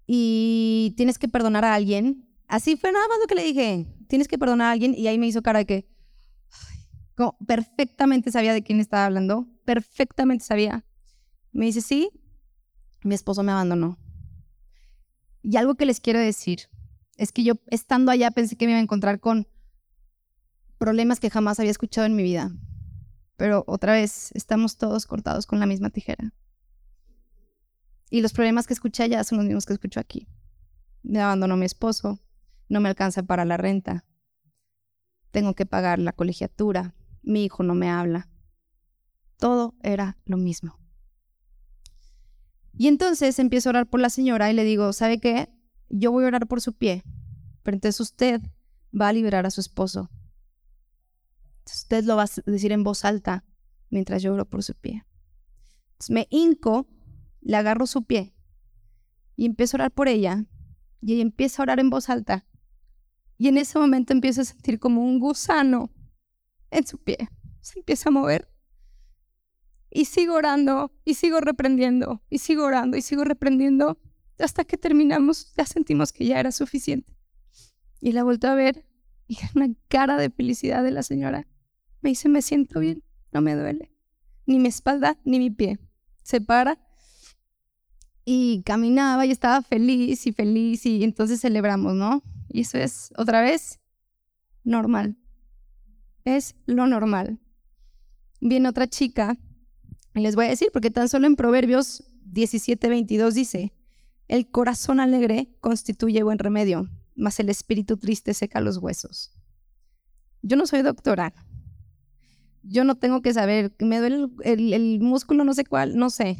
y 0.05 0.93
tienes 0.97 1.17
que 1.17 1.27
perdonar 1.27 1.65
a 1.65 1.73
alguien. 1.73 2.27
Así 2.47 2.75
fue 2.75 2.91
nada 2.91 3.07
más 3.07 3.17
lo 3.19 3.27
que 3.27 3.35
le 3.35 3.43
dije. 3.43 3.87
Tienes 4.07 4.27
que 4.27 4.37
perdonar 4.37 4.67
a 4.67 4.71
alguien 4.71 4.93
y 4.95 5.07
ahí 5.07 5.17
me 5.17 5.27
hizo 5.27 5.41
cara 5.41 5.59
de 5.59 5.65
que 5.65 5.95
como 7.15 7.37
perfectamente 7.45 8.31
sabía 8.31 8.53
de 8.53 8.61
quién 8.61 8.79
estaba 8.79 9.05
hablando, 9.05 9.47
perfectamente 9.63 10.43
sabía. 10.43 10.85
Me 11.53 11.65
dice, 11.65 11.81
sí, 11.81 12.09
mi 13.03 13.15
esposo 13.15 13.41
me 13.41 13.51
abandonó. 13.51 13.97
Y 15.41 15.55
algo 15.57 15.75
que 15.75 15.85
les 15.85 16.01
quiero 16.01 16.19
decir 16.19 16.69
es 17.17 17.31
que 17.31 17.43
yo 17.43 17.53
estando 17.67 18.11
allá 18.11 18.31
pensé 18.31 18.57
que 18.57 18.65
me 18.65 18.71
iba 18.71 18.79
a 18.79 18.83
encontrar 18.83 19.19
con 19.19 19.47
problemas 20.77 21.19
que 21.19 21.29
jamás 21.29 21.59
había 21.59 21.71
escuchado 21.71 22.05
en 22.05 22.15
mi 22.15 22.23
vida. 22.23 22.51
Pero 23.37 23.63
otra 23.67 23.93
vez, 23.93 24.31
estamos 24.33 24.77
todos 24.77 25.05
cortados 25.05 25.45
con 25.45 25.59
la 25.59 25.65
misma 25.65 25.89
tijera. 25.89 26.33
Y 28.09 28.21
los 28.21 28.33
problemas 28.33 28.67
que 28.67 28.73
escuché 28.73 29.03
allá 29.03 29.23
son 29.23 29.37
los 29.37 29.45
mismos 29.45 29.65
que 29.65 29.73
escucho 29.73 29.99
aquí. 29.99 30.27
Me 31.03 31.21
abandonó 31.21 31.57
mi 31.57 31.65
esposo, 31.65 32.19
no 32.69 32.79
me 32.79 32.89
alcanza 32.89 33.23
para 33.23 33.45
la 33.45 33.57
renta, 33.57 34.05
tengo 35.35 35.53
que 35.53 35.65
pagar 35.65 35.99
la 35.99 36.13
colegiatura, 36.13 36.95
mi 37.21 37.43
hijo 37.43 37.61
no 37.61 37.75
me 37.75 37.89
habla. 37.89 38.29
Todo 39.37 39.75
era 39.83 40.17
lo 40.23 40.37
mismo. 40.37 40.79
Y 42.77 42.87
entonces 42.87 43.37
empiezo 43.39 43.67
a 43.67 43.71
orar 43.71 43.89
por 43.89 43.99
la 43.99 44.09
señora 44.09 44.49
y 44.49 44.53
le 44.53 44.63
digo, 44.63 44.93
¿sabe 44.93 45.19
qué? 45.19 45.49
Yo 45.89 46.13
voy 46.13 46.23
a 46.23 46.27
orar 46.27 46.47
por 46.47 46.61
su 46.61 46.71
pie, 46.71 47.03
pero 47.63 47.75
entonces 47.75 47.99
usted 47.99 48.41
va 48.97 49.09
a 49.09 49.13
liberar 49.13 49.45
a 49.45 49.51
su 49.51 49.59
esposo. 49.59 50.09
Usted 51.65 52.05
lo 52.05 52.15
va 52.15 52.23
a 52.23 52.51
decir 52.51 52.71
en 52.71 52.83
voz 52.83 53.03
alta 53.03 53.43
mientras 53.89 54.21
yo 54.23 54.33
oro 54.33 54.45
por 54.45 54.63
su 54.63 54.73
pie. 54.73 55.03
me 56.09 56.27
hinco, 56.29 56.87
le 57.41 57.57
agarro 57.57 57.87
su 57.87 58.05
pie 58.05 58.33
y 59.35 59.45
empiezo 59.45 59.75
a 59.75 59.79
orar 59.79 59.91
por 59.91 60.07
ella 60.07 60.45
y 61.01 61.13
ella 61.13 61.23
empieza 61.23 61.61
a 61.61 61.63
orar 61.63 61.79
en 61.79 61.89
voz 61.89 62.09
alta. 62.09 62.45
Y 63.37 63.47
en 63.47 63.57
ese 63.57 63.77
momento 63.77 64.13
empiezo 64.13 64.41
a 64.41 64.45
sentir 64.45 64.79
como 64.79 65.03
un 65.03 65.19
gusano 65.19 65.89
en 66.71 66.85
su 66.87 66.97
pie. 66.97 67.29
Se 67.61 67.79
empieza 67.79 68.09
a 68.09 68.11
mover. 68.11 68.49
Y 69.89 70.05
sigo 70.05 70.35
orando, 70.35 70.91
y 71.05 71.13
sigo 71.13 71.39
reprendiendo, 71.39 72.21
y 72.29 72.39
sigo 72.39 72.65
orando, 72.65 72.97
y 72.97 73.01
sigo 73.01 73.23
reprendiendo, 73.23 73.97
hasta 74.39 74.65
que 74.65 74.77
terminamos, 74.77 75.53
ya 75.55 75.65
sentimos 75.65 76.11
que 76.11 76.25
ya 76.25 76.39
era 76.39 76.51
suficiente. 76.51 77.15
Y 78.01 78.11
la 78.11 78.23
vuelto 78.23 78.47
a 78.47 78.55
ver, 78.55 78.85
y 79.27 79.37
una 79.55 79.69
cara 79.87 80.17
de 80.17 80.29
felicidad 80.29 80.83
de 80.83 80.91
la 80.91 81.03
señora. 81.03 81.47
Me 82.01 82.09
dice, 82.09 82.29
me 82.29 82.41
siento 82.41 82.79
bien, 82.79 83.03
no 83.31 83.41
me 83.41 83.55
duele. 83.55 83.91
Ni 84.45 84.59
mi 84.59 84.67
espalda, 84.67 85.17
ni 85.23 85.39
mi 85.39 85.49
pie. 85.49 85.79
Se 86.23 86.41
para 86.41 86.79
y 88.25 88.63
caminaba 88.63 89.25
y 89.25 89.31
estaba 89.31 89.61
feliz 89.61 90.25
y 90.25 90.33
feliz 90.33 90.85
y 90.85 91.03
entonces 91.03 91.39
celebramos, 91.39 91.93
¿no? 91.93 92.23
Y 92.55 92.61
eso 92.61 92.77
es, 92.77 93.11
otra 93.17 93.41
vez, 93.41 93.81
normal 94.63 95.17
es 96.23 96.55
lo 96.65 96.87
normal. 96.87 97.37
Viene 98.39 98.69
otra 98.69 98.87
chica, 98.87 99.37
y 100.13 100.21
les 100.21 100.37
voy 100.37 100.45
a 100.45 100.49
decir, 100.49 100.69
porque 100.71 100.89
tan 100.89 101.09
solo 101.09 101.27
en 101.27 101.35
Proverbios 101.35 102.05
17, 102.23 102.87
22 102.87 103.33
dice, 103.33 103.73
el 104.29 104.49
corazón 104.49 105.01
alegre 105.01 105.49
constituye 105.59 106.23
buen 106.23 106.39
remedio, 106.39 106.89
mas 107.13 107.41
el 107.41 107.49
espíritu 107.49 107.97
triste 107.97 108.33
seca 108.33 108.61
los 108.61 108.77
huesos. 108.77 109.33
Yo 110.41 110.55
no 110.55 110.65
soy 110.65 110.81
doctora. 110.81 111.33
Yo 112.63 112.85
no 112.85 112.95
tengo 112.95 113.21
que 113.21 113.33
saber, 113.33 113.75
me 113.79 113.99
duele 113.99 114.29
el, 114.45 114.71
el 114.71 115.01
músculo 115.01 115.43
no 115.43 115.53
sé 115.53 115.65
cuál, 115.65 115.97
no 115.97 116.09
sé. 116.09 116.39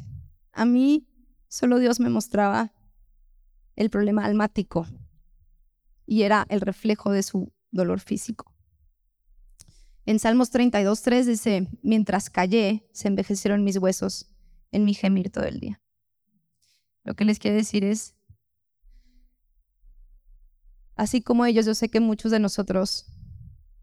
A 0.53 0.63
mí 0.63 1.09
solo 1.49 1.77
Dios 1.77 1.99
me 1.99 2.09
mostraba 2.09 2.71
el 3.75 3.89
problema 3.89 4.23
almático 4.23 4.87
y 6.05 6.23
era 6.23 6.45
el 6.49 6.61
reflejo 6.61 7.11
de 7.11 7.23
su 7.23 7.51
dolor 7.71 7.99
físico. 7.99 8.53
En 10.05 10.19
Salmos 10.19 10.53
32.3 10.53 11.23
dice, 11.25 11.67
mientras 11.81 12.29
callé, 12.29 12.87
se 12.93 13.07
envejecieron 13.07 13.63
mis 13.63 13.77
huesos 13.77 14.27
en 14.71 14.85
mi 14.85 14.93
gemir 14.93 15.31
todo 15.31 15.45
el 15.45 15.59
día. 15.59 15.81
Lo 17.03 17.15
que 17.15 17.25
les 17.25 17.39
quiero 17.39 17.57
decir 17.57 17.83
es, 17.83 18.15
así 20.95 21.21
como 21.21 21.45
ellos, 21.45 21.65
yo 21.65 21.73
sé 21.73 21.89
que 21.89 21.99
muchos 21.99 22.31
de 22.31 22.39
nosotros 22.39 23.07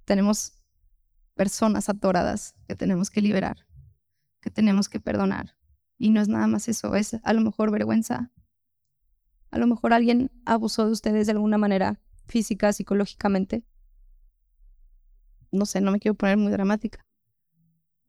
tenemos 0.05 0.63
personas 1.35 1.89
atoradas 1.89 2.55
que 2.69 2.77
tenemos 2.77 3.11
que 3.11 3.21
liberar, 3.21 3.67
que 4.41 4.51
tenemos 4.51 4.89
que 4.89 5.01
perdonar. 5.01 5.57
Y 5.99 6.11
no 6.11 6.21
es 6.21 6.29
nada 6.29 6.47
más 6.47 6.69
eso, 6.69 6.95
es 6.95 7.17
a 7.23 7.33
lo 7.33 7.41
mejor 7.41 7.71
vergüenza. 7.71 8.33
A 9.51 9.59
lo 9.59 9.67
mejor 9.67 9.93
alguien 9.93 10.31
abusó 10.45 10.87
de 10.87 10.93
ustedes 10.93 11.27
de 11.27 11.33
alguna 11.33 11.59
manera, 11.59 12.01
física, 12.27 12.73
psicológicamente 12.73 13.65
no 15.53 15.67
sé, 15.67 15.81
no 15.81 15.93
me 15.93 16.01
quiero 16.01 16.15
poner 16.15 16.39
muy 16.39 16.51
dramática, 16.51 17.07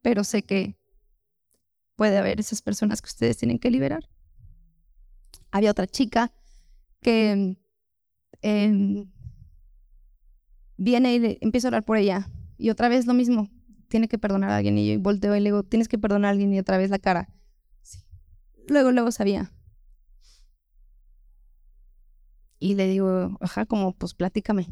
pero 0.02 0.24
sé 0.24 0.42
que 0.42 0.76
puede 1.94 2.18
haber 2.18 2.40
esas 2.40 2.62
personas 2.62 3.00
que 3.00 3.08
ustedes 3.08 3.36
tienen 3.36 3.58
que 3.58 3.70
liberar. 3.70 4.08
Había 5.50 5.70
otra 5.70 5.86
chica 5.86 6.32
que 7.00 7.56
em, 8.42 9.10
viene 10.76 11.14
y 11.14 11.18
le, 11.20 11.38
empieza 11.42 11.68
a 11.68 11.70
orar 11.70 11.84
por 11.84 11.98
ella 11.98 12.28
y 12.56 12.70
otra 12.70 12.88
vez 12.88 13.06
lo 13.06 13.14
mismo, 13.14 13.48
tiene 13.88 14.08
que 14.08 14.18
perdonar 14.18 14.50
a 14.50 14.56
alguien 14.56 14.76
y 14.78 14.92
yo 14.92 14.98
volteo 15.00 15.36
y 15.36 15.40
le 15.40 15.50
digo, 15.50 15.62
tienes 15.62 15.86
que 15.86 15.98
perdonar 15.98 16.30
a 16.30 16.30
alguien 16.30 16.52
y 16.52 16.58
otra 16.58 16.78
vez 16.78 16.90
la 16.90 16.98
cara. 16.98 17.28
Luego, 18.66 18.90
luego 18.90 19.12
sabía. 19.12 19.52
Y 22.64 22.76
le 22.76 22.86
digo, 22.86 23.36
ajá, 23.42 23.66
como, 23.66 23.92
pues 23.92 24.14
platícame. 24.14 24.66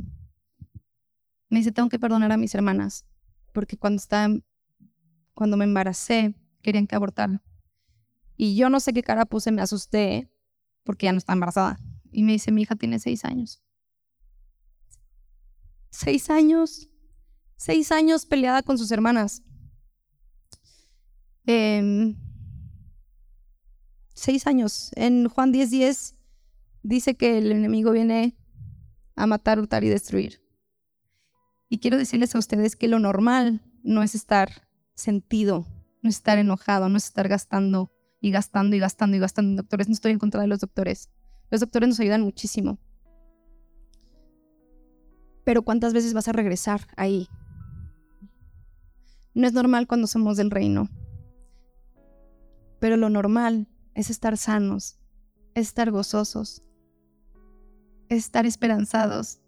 Me 1.51 1.59
dice, 1.59 1.73
tengo 1.73 1.91
que 1.91 1.99
perdonar 1.99 2.33
a 2.33 2.39
mis 2.39 2.55
hermanas, 2.55 3.05
porque 3.53 3.77
cuando 3.77 4.01
estaba, 4.01 4.35
cuando 5.35 5.59
me 5.59 5.65
embaracé, 5.65 6.35
querían 6.63 6.87
que 6.87 6.97
abortara. 6.97 7.43
Y 8.35 8.57
yo 8.57 8.71
no 8.71 8.81
sé 8.81 8.95
qué 8.95 9.03
cara 9.03 9.27
puse, 9.27 9.53
me 9.53 9.61
asusté, 9.61 10.31
porque 10.85 11.05
ya 11.05 11.13
no 11.13 11.19
está 11.19 11.35
embarazada. 11.35 11.79
Y 12.11 12.23
me 12.23 12.33
dice, 12.33 12.51
mi 12.51 12.63
hija 12.63 12.77
tiene 12.77 12.99
seis 12.99 13.27
años. 13.27 13.63
Seis 15.91 16.31
años. 16.31 16.89
Seis 17.57 17.93
años 17.93 18.25
peleada 18.25 18.63
con 18.63 18.79
sus 18.79 18.91
hermanas. 18.91 19.43
Em, 21.45 22.17
seis 24.15 24.47
años. 24.47 24.93
En 24.95 25.29
Juan 25.29 25.53
10:10 25.53 25.69
10, 25.69 26.22
dice 26.83 27.17
que 27.17 27.39
el 27.39 27.53
enemigo 27.53 27.93
viene 27.93 28.37
a 29.17 29.27
matar, 29.27 29.59
hurtar 29.59 29.85
y 29.85 29.89
destruir. 29.89 30.43
Y 31.69 31.79
quiero 31.79 31.97
decirles 31.97 32.35
a 32.35 32.39
ustedes 32.39 32.77
que 32.77 32.89
lo 32.89 32.99
normal 32.99 33.63
no 33.83 34.03
es 34.03 34.15
estar 34.15 34.69
sentido, 34.95 35.67
no 36.03 36.11
es 36.11 36.17
estar 36.17 36.39
enojado, 36.39 36.89
no 36.89 36.97
es 36.97 37.07
estar 37.07 37.29
gastando 37.29 37.91
y 38.21 38.31
gastando 38.31 38.77
y 38.77 38.79
gastando 38.79 39.17
y 39.17 39.21
gastando 39.21 39.51
en 39.51 39.57
doctores. 39.57 39.89
No 39.89 39.95
estoy 39.95 40.13
en 40.13 40.19
contra 40.19 40.43
de 40.43 40.49
los 40.49 40.61
doctores. 40.61 41.11
Los 41.51 41.61
doctores 41.61 41.89
nos 41.89 42.01
ayudan 42.01 42.23
muchísimo. 42.23 42.79
Pero 45.45 45.63
¿cuántas 45.63 45.93
veces 45.93 46.15
vas 46.15 46.29
a 46.29 46.33
regresar 46.33 46.83
ahí? 46.97 47.29
No 49.35 49.47
es 49.47 49.53
normal 49.53 49.87
cuando 49.87 50.07
somos 50.07 50.37
del 50.37 50.51
reino. 50.51 50.89
Pero 52.81 52.97
lo 52.97 53.09
normal 53.09 53.69
es 53.95 54.11
estar 54.11 54.37
sanos, 54.37 54.99
es 55.55 55.69
estar 55.69 55.91
gozosos, 55.91 56.63
estar 58.17 58.47
esperanzados, 58.47 59.43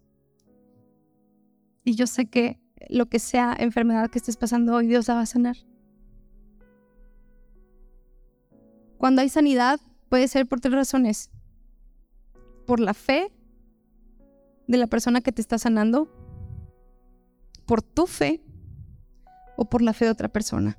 y 1.85 1.95
yo 1.95 2.07
sé 2.07 2.25
que 2.25 2.59
lo 2.89 3.05
que 3.05 3.19
sea 3.19 3.55
enfermedad 3.57 4.09
que 4.09 4.17
estés 4.17 4.37
pasando 4.37 4.75
hoy, 4.75 4.87
Dios 4.87 5.07
la 5.07 5.15
va 5.15 5.21
a 5.21 5.25
sanar. 5.27 5.55
Cuando 8.97 9.21
hay 9.21 9.29
sanidad, 9.29 9.79
puede 10.09 10.27
ser 10.27 10.47
por 10.47 10.59
tres 10.59 10.73
razones. 10.73 11.29
Por 12.65 12.79
la 12.79 12.95
fe 12.95 13.31
de 14.67 14.77
la 14.77 14.87
persona 14.87 15.21
que 15.21 15.31
te 15.31 15.41
está 15.41 15.59
sanando, 15.59 16.09
por 17.67 17.83
tu 17.83 18.07
fe 18.07 18.43
o 19.57 19.65
por 19.65 19.83
la 19.83 19.93
fe 19.93 20.05
de 20.05 20.11
otra 20.11 20.27
persona. 20.27 20.77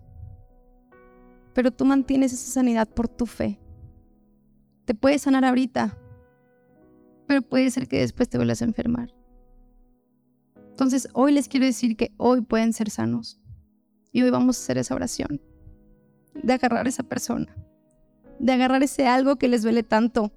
Pero 1.54 1.70
tú 1.70 1.84
mantienes 1.84 2.32
esa 2.32 2.50
sanidad 2.50 2.88
por 2.88 3.06
tu 3.06 3.26
fe. 3.26 3.60
Te 4.84 4.94
puedes 4.94 5.22
sanar 5.22 5.44
ahorita, 5.44 5.96
pero 7.26 7.42
puede 7.42 7.70
ser 7.70 7.88
que 7.88 8.00
después 8.00 8.28
te 8.28 8.38
vuelvas 8.38 8.62
a 8.62 8.66
enfermar. 8.66 9.14
Entonces, 10.70 11.08
hoy 11.14 11.32
les 11.32 11.48
quiero 11.48 11.66
decir 11.66 11.96
que 11.96 12.12
hoy 12.18 12.42
pueden 12.42 12.72
ser 12.72 12.90
sanos. 12.90 13.40
Y 14.12 14.22
hoy 14.22 14.30
vamos 14.30 14.58
a 14.58 14.62
hacer 14.62 14.78
esa 14.78 14.94
oración. 14.94 15.40
De 16.34 16.52
agarrar 16.52 16.86
a 16.86 16.88
esa 16.88 17.02
persona. 17.02 17.56
De 18.38 18.52
agarrar 18.52 18.82
ese 18.82 19.06
algo 19.06 19.36
que 19.36 19.48
les 19.48 19.62
duele 19.62 19.82
tanto, 19.82 20.32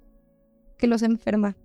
que 0.78 0.86
los 0.86 1.02
enferma. 1.02 1.56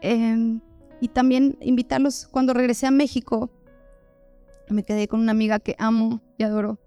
Em, 0.00 0.60
y 1.00 1.08
también 1.08 1.56
invitarlos, 1.60 2.26
cuando 2.26 2.52
regresé 2.52 2.86
a 2.86 2.90
México, 2.90 3.50
me 4.68 4.82
quedé 4.82 5.08
con 5.08 5.20
una 5.20 5.32
amiga 5.32 5.60
que 5.60 5.76
amo 5.78 6.20
y 6.36 6.42
adoro. 6.42 6.78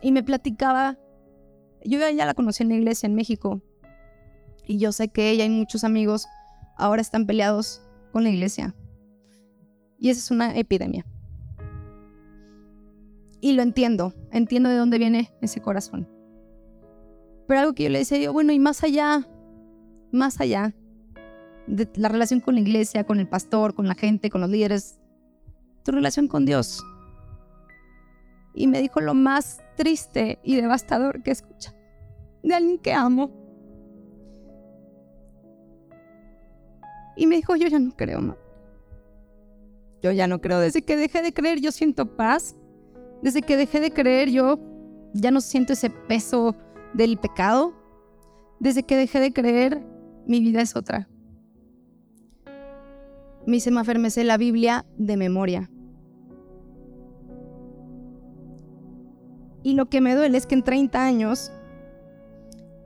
Y 0.00 0.12
me 0.12 0.22
platicaba 0.22 0.98
yo 1.84 1.98
ya 1.98 2.26
la 2.26 2.34
conocí 2.34 2.62
en 2.62 2.68
la 2.70 2.76
iglesia 2.76 3.06
en 3.06 3.14
México 3.14 3.60
y 4.66 4.78
yo 4.78 4.92
sé 4.92 5.08
que 5.08 5.30
ella 5.30 5.44
y 5.44 5.50
muchos 5.50 5.84
amigos 5.84 6.26
ahora 6.76 7.02
están 7.02 7.26
peleados 7.26 7.82
con 8.12 8.24
la 8.24 8.30
iglesia. 8.30 8.74
Y 9.98 10.10
esa 10.10 10.20
es 10.20 10.30
una 10.30 10.56
epidemia. 10.56 11.06
Y 13.40 13.52
lo 13.52 13.62
entiendo, 13.62 14.14
entiendo 14.30 14.68
de 14.68 14.76
dónde 14.76 14.98
viene 14.98 15.32
ese 15.40 15.60
corazón. 15.60 16.08
Pero 17.48 17.60
algo 17.60 17.72
que 17.74 17.84
yo 17.84 17.88
le 17.88 17.98
decía, 17.98 18.18
yo, 18.18 18.32
bueno, 18.32 18.52
y 18.52 18.58
más 18.58 18.84
allá, 18.84 19.26
más 20.12 20.40
allá 20.40 20.74
de 21.66 21.88
la 21.94 22.08
relación 22.08 22.40
con 22.40 22.54
la 22.54 22.60
iglesia, 22.60 23.04
con 23.04 23.20
el 23.20 23.28
pastor, 23.28 23.74
con 23.74 23.88
la 23.88 23.94
gente, 23.94 24.30
con 24.30 24.40
los 24.40 24.50
líderes, 24.50 25.00
tu 25.84 25.92
relación 25.92 26.28
con 26.28 26.44
Dios. 26.44 26.82
Y 28.54 28.66
me 28.66 28.80
dijo 28.80 29.00
lo 29.00 29.14
más 29.14 29.61
triste 29.76 30.38
y 30.42 30.56
devastador 30.56 31.22
que 31.22 31.30
escucha 31.30 31.74
de 32.42 32.54
alguien 32.54 32.78
que 32.78 32.92
amo. 32.92 33.30
Y 37.16 37.26
me 37.26 37.36
dijo, 37.36 37.56
yo 37.56 37.68
ya 37.68 37.78
no 37.78 37.94
creo, 37.94 38.20
más. 38.20 38.36
Yo 40.02 40.10
ya 40.10 40.26
no 40.26 40.40
creo. 40.40 40.58
Desde 40.58 40.82
que 40.82 40.96
dejé 40.96 41.22
de 41.22 41.32
creer, 41.32 41.60
yo 41.60 41.70
siento 41.70 42.16
paz. 42.16 42.56
Desde 43.22 43.42
que 43.42 43.56
dejé 43.56 43.80
de 43.80 43.92
creer, 43.92 44.30
yo 44.30 44.58
ya 45.12 45.30
no 45.30 45.40
siento 45.40 45.74
ese 45.74 45.90
peso 45.90 46.56
del 46.94 47.18
pecado. 47.18 47.74
Desde 48.58 48.82
que 48.82 48.96
dejé 48.96 49.20
de 49.20 49.32
creer, 49.32 49.84
mi 50.26 50.40
vida 50.40 50.62
es 50.62 50.74
otra. 50.74 51.08
Me 53.46 53.56
hice 53.56 53.70
más 53.70 53.86
la 54.16 54.36
Biblia 54.36 54.86
de 54.96 55.16
memoria. 55.16 55.70
Y 59.62 59.74
lo 59.74 59.88
que 59.88 60.00
me 60.00 60.14
duele 60.14 60.38
es 60.38 60.46
que 60.46 60.54
en 60.54 60.62
30 60.62 61.04
años, 61.04 61.52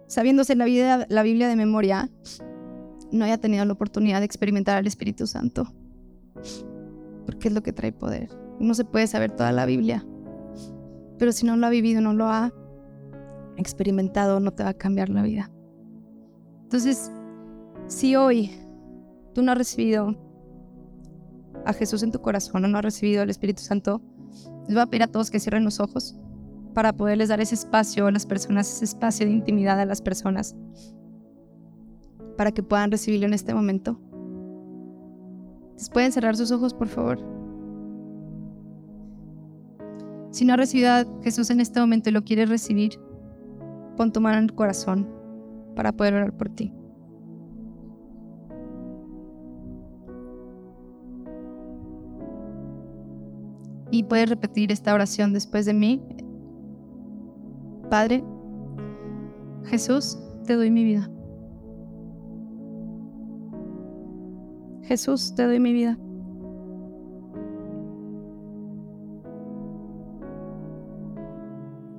sabiéndose 0.06 0.54
la, 0.54 0.64
Biblia 0.64 1.48
de 1.48 1.56
memoria, 1.56 2.10
no 3.10 3.24
haya 3.24 3.38
tenido 3.38 3.64
la 3.64 3.72
oportunidad 3.72 4.20
de 4.20 4.26
experimentar 4.26 4.76
al 4.76 4.86
Espíritu 4.86 5.26
Santo. 5.26 5.72
Porque 7.24 7.48
es 7.48 7.54
lo 7.54 7.62
que 7.62 7.72
trae 7.72 7.92
poder. 7.92 8.28
No 8.60 8.74
se 8.74 8.84
puede 8.84 9.06
saber 9.06 9.34
toda 9.34 9.52
la 9.52 9.64
Biblia. 9.64 10.06
Pero 11.18 11.32
si 11.32 11.46
no 11.46 11.56
lo 11.56 11.66
ha 11.66 11.70
vivido, 11.70 12.00
no 12.00 12.12
lo 12.12 12.26
ha 12.26 12.52
experimentado, 13.56 14.38
no 14.38 14.52
te 14.52 14.64
va 14.64 14.70
a 14.70 14.74
cambiar 14.74 15.08
la 15.08 15.22
vida. 15.22 15.50
Entonces, 16.64 17.10
si 17.86 18.16
hoy 18.16 18.50
tú 19.32 19.42
no 19.42 19.52
has 19.52 19.58
recibido 19.58 20.14
a 21.64 21.72
Jesús 21.72 22.02
en 22.02 22.12
tu 22.12 22.20
corazón 22.20 22.64
o 22.64 22.68
no 22.68 22.78
has 22.78 22.84
recibido 22.84 23.22
al 23.22 23.30
Espíritu 23.30 23.62
Santo, 23.62 24.02
les 24.66 24.74
voy 24.74 24.80
a 24.80 24.86
pedir 24.86 25.04
a 25.04 25.06
todos 25.06 25.30
que 25.30 25.40
cierren 25.40 25.64
los 25.64 25.80
ojos 25.80 26.18
para 26.76 26.92
poderles 26.92 27.30
dar 27.30 27.40
ese 27.40 27.54
espacio 27.54 28.06
a 28.06 28.10
las 28.10 28.26
personas, 28.26 28.70
ese 28.70 28.84
espacio 28.84 29.24
de 29.24 29.32
intimidad 29.32 29.80
a 29.80 29.86
las 29.86 30.02
personas, 30.02 30.54
para 32.36 32.52
que 32.52 32.62
puedan 32.62 32.90
recibirlo 32.90 33.26
en 33.26 33.32
este 33.32 33.54
momento. 33.54 33.98
¿Pueden 35.94 36.12
cerrar 36.12 36.36
sus 36.36 36.52
ojos, 36.52 36.74
por 36.74 36.88
favor? 36.88 37.18
Si 40.32 40.44
no 40.44 40.52
has 40.52 40.58
recibido 40.58 40.90
a 40.90 41.06
Jesús 41.22 41.48
en 41.48 41.60
este 41.60 41.80
momento 41.80 42.10
y 42.10 42.12
lo 42.12 42.24
quieres 42.24 42.50
recibir, 42.50 43.00
pon 43.96 44.12
tu 44.12 44.20
mano 44.20 44.36
en 44.36 44.44
el 44.44 44.54
corazón 44.54 45.08
para 45.74 45.92
poder 45.92 46.12
orar 46.12 46.36
por 46.36 46.50
ti. 46.50 46.74
Y 53.90 54.02
puedes 54.02 54.28
repetir 54.28 54.70
esta 54.70 54.92
oración 54.92 55.32
después 55.32 55.64
de 55.64 55.72
mí 55.72 56.02
Padre, 57.90 58.24
Jesús, 59.64 60.18
te 60.44 60.54
doy 60.54 60.70
mi 60.70 60.84
vida. 60.84 61.10
Jesús, 64.82 65.34
te 65.34 65.44
doy 65.44 65.60
mi 65.60 65.72
vida. 65.72 65.98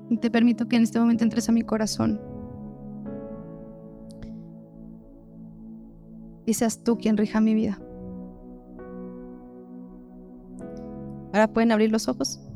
Y 0.10 0.18
te 0.18 0.32
permito 0.32 0.68
que 0.68 0.78
en 0.78 0.84
este 0.84 1.00
momento 1.00 1.24
entres 1.24 1.50
a 1.50 1.52
mi 1.52 1.64
corazón. 1.64 2.22
Y 6.46 6.54
seas 6.54 6.82
tú 6.84 6.98
quien 6.98 7.18
rija 7.18 7.42
mi 7.42 7.54
vida. 7.54 7.78
Ahora 11.34 11.48
pueden 11.52 11.74
abrir 11.74 11.92
los 11.92 12.08
ojos. 12.08 12.47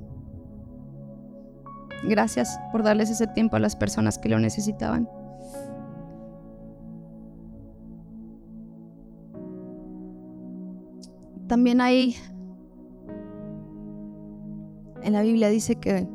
Gracias 2.12 2.60
por 2.74 2.84
darles 2.84 3.10
ese 3.10 3.26
tiempo 3.26 3.56
a 3.56 3.60
las 3.60 3.78
personas 3.78 4.18
que 4.18 4.28
lo 4.28 4.38
necesitaban. 4.38 5.08
También 11.48 11.80
hay, 11.80 12.18
en 15.02 15.14
la 15.14 15.22
Biblia 15.22 15.48
dice 15.48 15.78
que 15.78 16.06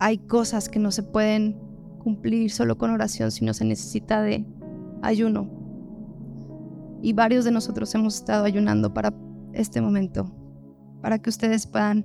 hay 0.00 0.18
cosas 0.18 0.68
que 0.68 0.80
no 0.80 0.90
se 0.90 1.02
pueden 1.02 1.58
cumplir 2.04 2.50
solo 2.50 2.76
con 2.76 2.90
oración, 2.90 3.30
sino 3.30 3.54
se 3.54 3.64
necesita 3.64 4.20
de 4.20 4.44
ayuno. 5.00 5.48
Y 7.00 7.14
varios 7.14 7.46
de 7.46 7.52
nosotros 7.52 7.94
hemos 7.94 8.16
estado 8.16 8.44
ayunando 8.44 8.92
para 8.92 9.14
este 9.54 9.80
momento 9.80 10.30
para 11.00 11.18
que 11.18 11.30
ustedes 11.30 11.66
puedan 11.66 12.04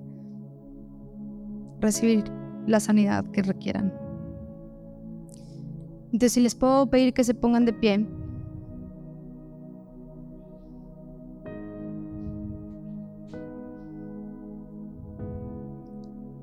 recibir 1.79 2.23
la 2.67 2.79
sanidad 2.79 3.25
que 3.31 3.41
requieran. 3.41 3.93
Entonces, 6.05 6.33
si 6.33 6.41
les 6.41 6.55
puedo 6.55 6.89
pedir 6.89 7.13
que 7.13 7.23
se 7.23 7.33
pongan 7.33 7.65
de 7.65 7.73
pie. 7.73 8.07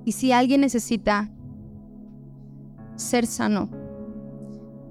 Y 0.05 0.13
si 0.13 0.33
alguien 0.33 0.61
necesita 0.61 1.31
ser 2.97 3.25
sano, 3.27 3.71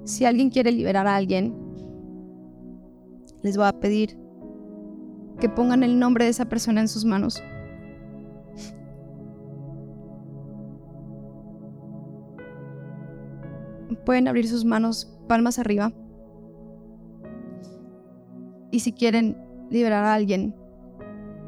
si 0.04 0.26
alguien 0.26 0.50
quiere 0.50 0.71
liberar 0.71 1.06
a 1.06 1.15
alguien, 1.15 1.54
les 3.43 3.58
voy 3.58 3.67
a 3.67 3.80
pedir 3.80 4.17
que 5.39 5.50
pongan 5.50 5.84
el 5.84 6.00
nombre 6.00 6.26
de 6.26 6.32
esa 6.32 6.45
persona 6.45 6.82
en 6.82 6.88
sus 6.88 7.06
manos. 7.06 7.41
Pueden 14.12 14.28
abrir 14.28 14.45
sus 14.45 14.65
manos 14.65 15.08
palmas 15.30 15.58
arriba. 15.58 15.93
Y 18.69 18.82
si 18.82 18.91
quieren 18.91 19.38
liberar 19.69 20.04
a 20.04 20.13
alguien, 20.13 20.54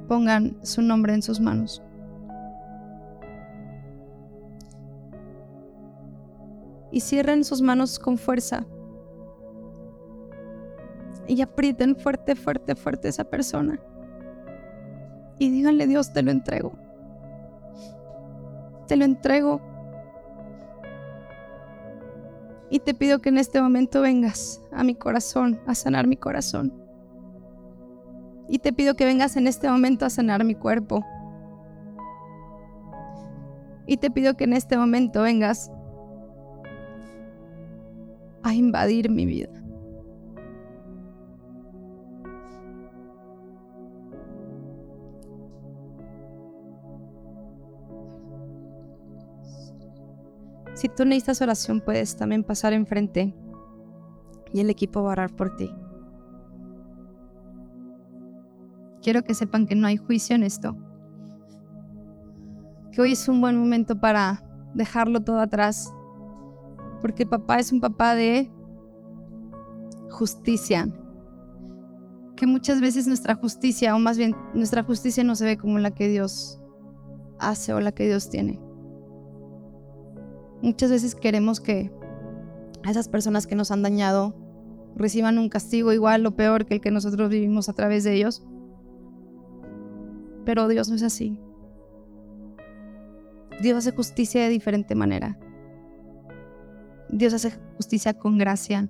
pongan 0.08 0.56
su 0.62 0.82
nombre 0.82 1.14
en 1.14 1.22
sus 1.22 1.42
manos. 1.42 1.84
Y 6.90 7.02
cierren 7.02 7.44
sus 7.44 7.62
manos 7.62 8.00
con 8.00 8.18
fuerza. 8.18 8.66
Y 11.28 11.42
aprieten 11.42 11.98
fuerte, 11.98 12.34
fuerte, 12.38 12.76
fuerte 12.76 13.08
a 13.08 13.10
esa 13.10 13.26
persona. 13.26 13.78
Y 15.38 15.50
díganle, 15.50 15.86
Dios, 15.86 16.14
te 16.14 16.24
lo 16.24 16.32
entrego. 16.32 16.72
Te 18.88 18.96
lo 18.96 19.04
entrego 19.04 19.73
y 22.70 22.80
te 22.80 22.94
pido 22.94 23.20
que 23.20 23.30
en 23.30 23.38
este 23.38 23.62
momento 23.62 24.02
vengas 24.02 24.62
a 24.72 24.84
mi 24.84 24.96
corazón, 24.96 25.60
a 25.68 25.76
sanar 25.76 26.08
mi 26.08 26.18
corazón. 26.18 26.74
Y 28.50 28.60
te 28.60 28.74
pido 28.74 28.96
que 28.96 29.06
vengas 29.06 29.38
en 29.38 29.48
este 29.48 29.70
momento 29.70 30.06
a 30.06 30.10
sanar 30.10 30.44
mi 30.44 30.56
cuerpo. 30.56 31.04
Y 33.86 33.98
te 33.98 34.10
pido 34.12 34.36
que 34.36 34.46
en 34.46 34.54
este 34.54 34.78
momento 34.78 35.22
vengas 35.22 35.72
a 38.44 38.54
invadir 38.54 39.10
mi 39.10 39.26
vida. 39.26 39.63
Si 50.84 50.90
tú 50.90 51.06
necesitas 51.06 51.42
oración, 51.42 51.80
puedes 51.80 52.18
también 52.18 52.44
pasar 52.44 52.74
enfrente 52.74 53.34
y 54.52 54.60
el 54.60 54.70
equipo 54.70 55.02
va 55.02 55.12
a 55.12 55.14
orar 55.14 55.34
por 55.34 55.56
ti. 55.56 55.74
Quiero 59.02 59.24
que 59.24 59.34
sepan 59.34 59.66
que 59.66 59.76
no 59.76 59.88
hay 59.88 59.96
juicio 59.96 60.36
en 60.36 60.44
esto. 60.44 60.76
Que 62.92 63.00
hoy 63.00 63.14
es 63.14 63.30
un 63.30 63.40
buen 63.40 63.58
momento 63.58 63.98
para 63.98 64.44
dejarlo 64.74 65.22
todo 65.22 65.40
atrás. 65.40 65.90
Porque 67.00 67.26
papá 67.26 67.60
es 67.60 67.72
un 67.72 67.80
papá 67.80 68.14
de 68.14 68.52
justicia. 70.10 70.94
Que 72.36 72.46
muchas 72.46 72.82
veces 72.82 73.08
nuestra 73.08 73.36
justicia, 73.36 73.96
o 73.96 74.00
más 74.00 74.18
bien 74.18 74.36
nuestra 74.54 74.84
justicia 74.84 75.24
no 75.24 75.38
se 75.38 75.46
ve 75.46 75.58
como 75.58 75.80
la 75.80 75.92
que 75.92 76.10
Dios 76.10 76.60
hace 77.40 77.74
o 77.74 77.80
la 77.80 77.94
que 77.94 78.06
Dios 78.06 78.30
tiene. 78.30 78.60
Muchas 80.64 80.90
veces 80.92 81.14
queremos 81.14 81.60
que 81.60 81.92
a 82.86 82.92
esas 82.92 83.10
personas 83.10 83.48
que 83.48 83.56
nos 83.56 83.70
han 83.70 83.82
dañado 83.82 84.34
reciban 84.96 85.38
un 85.38 85.50
castigo 85.50 85.92
igual 85.92 86.26
o 86.26 86.38
peor 86.38 86.66
que 86.66 86.76
el 86.76 86.80
que 86.80 86.90
nosotros 86.90 87.30
vivimos 87.30 87.68
a 87.68 87.74
través 87.74 88.06
de 88.06 88.14
ellos. 88.14 88.48
Pero 90.46 90.70
Dios 90.70 90.88
no 90.88 90.96
es 90.96 91.04
así. 91.04 91.38
Dios 93.62 93.78
hace 93.78 93.92
justicia 93.92 94.42
de 94.42 94.48
diferente 94.48 94.96
manera. 94.96 95.38
Dios 97.10 97.34
hace 97.34 97.52
justicia 97.76 98.14
con 98.14 98.38
gracia, 98.38 98.88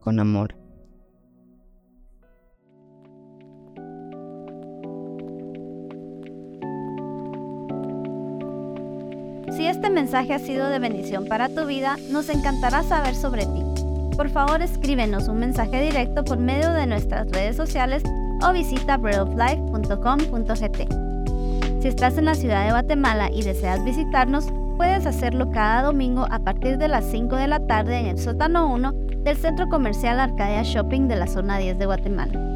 con 0.00 0.18
amor. 0.18 0.61
Este 9.82 9.94
mensaje 9.94 10.32
ha 10.32 10.38
sido 10.38 10.68
de 10.68 10.78
bendición 10.78 11.26
para 11.26 11.48
tu 11.48 11.66
vida, 11.66 11.96
nos 12.08 12.28
encantará 12.28 12.84
saber 12.84 13.16
sobre 13.16 13.46
ti. 13.46 13.64
Por 14.16 14.28
favor, 14.28 14.62
escríbenos 14.62 15.26
un 15.26 15.40
mensaje 15.40 15.82
directo 15.82 16.22
por 16.22 16.38
medio 16.38 16.70
de 16.70 16.86
nuestras 16.86 17.28
redes 17.32 17.56
sociales 17.56 18.04
o 18.48 18.52
visita 18.52 18.96
breadoflife.com.gt. 18.96 21.82
Si 21.82 21.88
estás 21.88 22.16
en 22.16 22.26
la 22.26 22.36
ciudad 22.36 22.64
de 22.64 22.70
Guatemala 22.70 23.28
y 23.32 23.42
deseas 23.42 23.82
visitarnos, 23.82 24.46
puedes 24.76 25.04
hacerlo 25.04 25.50
cada 25.50 25.82
domingo 25.82 26.28
a 26.30 26.38
partir 26.38 26.78
de 26.78 26.86
las 26.86 27.04
5 27.06 27.34
de 27.34 27.48
la 27.48 27.66
tarde 27.66 27.98
en 27.98 28.06
el 28.06 28.20
sótano 28.20 28.72
1 28.72 28.92
del 29.24 29.36
Centro 29.36 29.68
Comercial 29.68 30.20
Arcadia 30.20 30.62
Shopping 30.62 31.08
de 31.08 31.16
la 31.16 31.26
zona 31.26 31.58
10 31.58 31.80
de 31.80 31.86
Guatemala. 31.86 32.51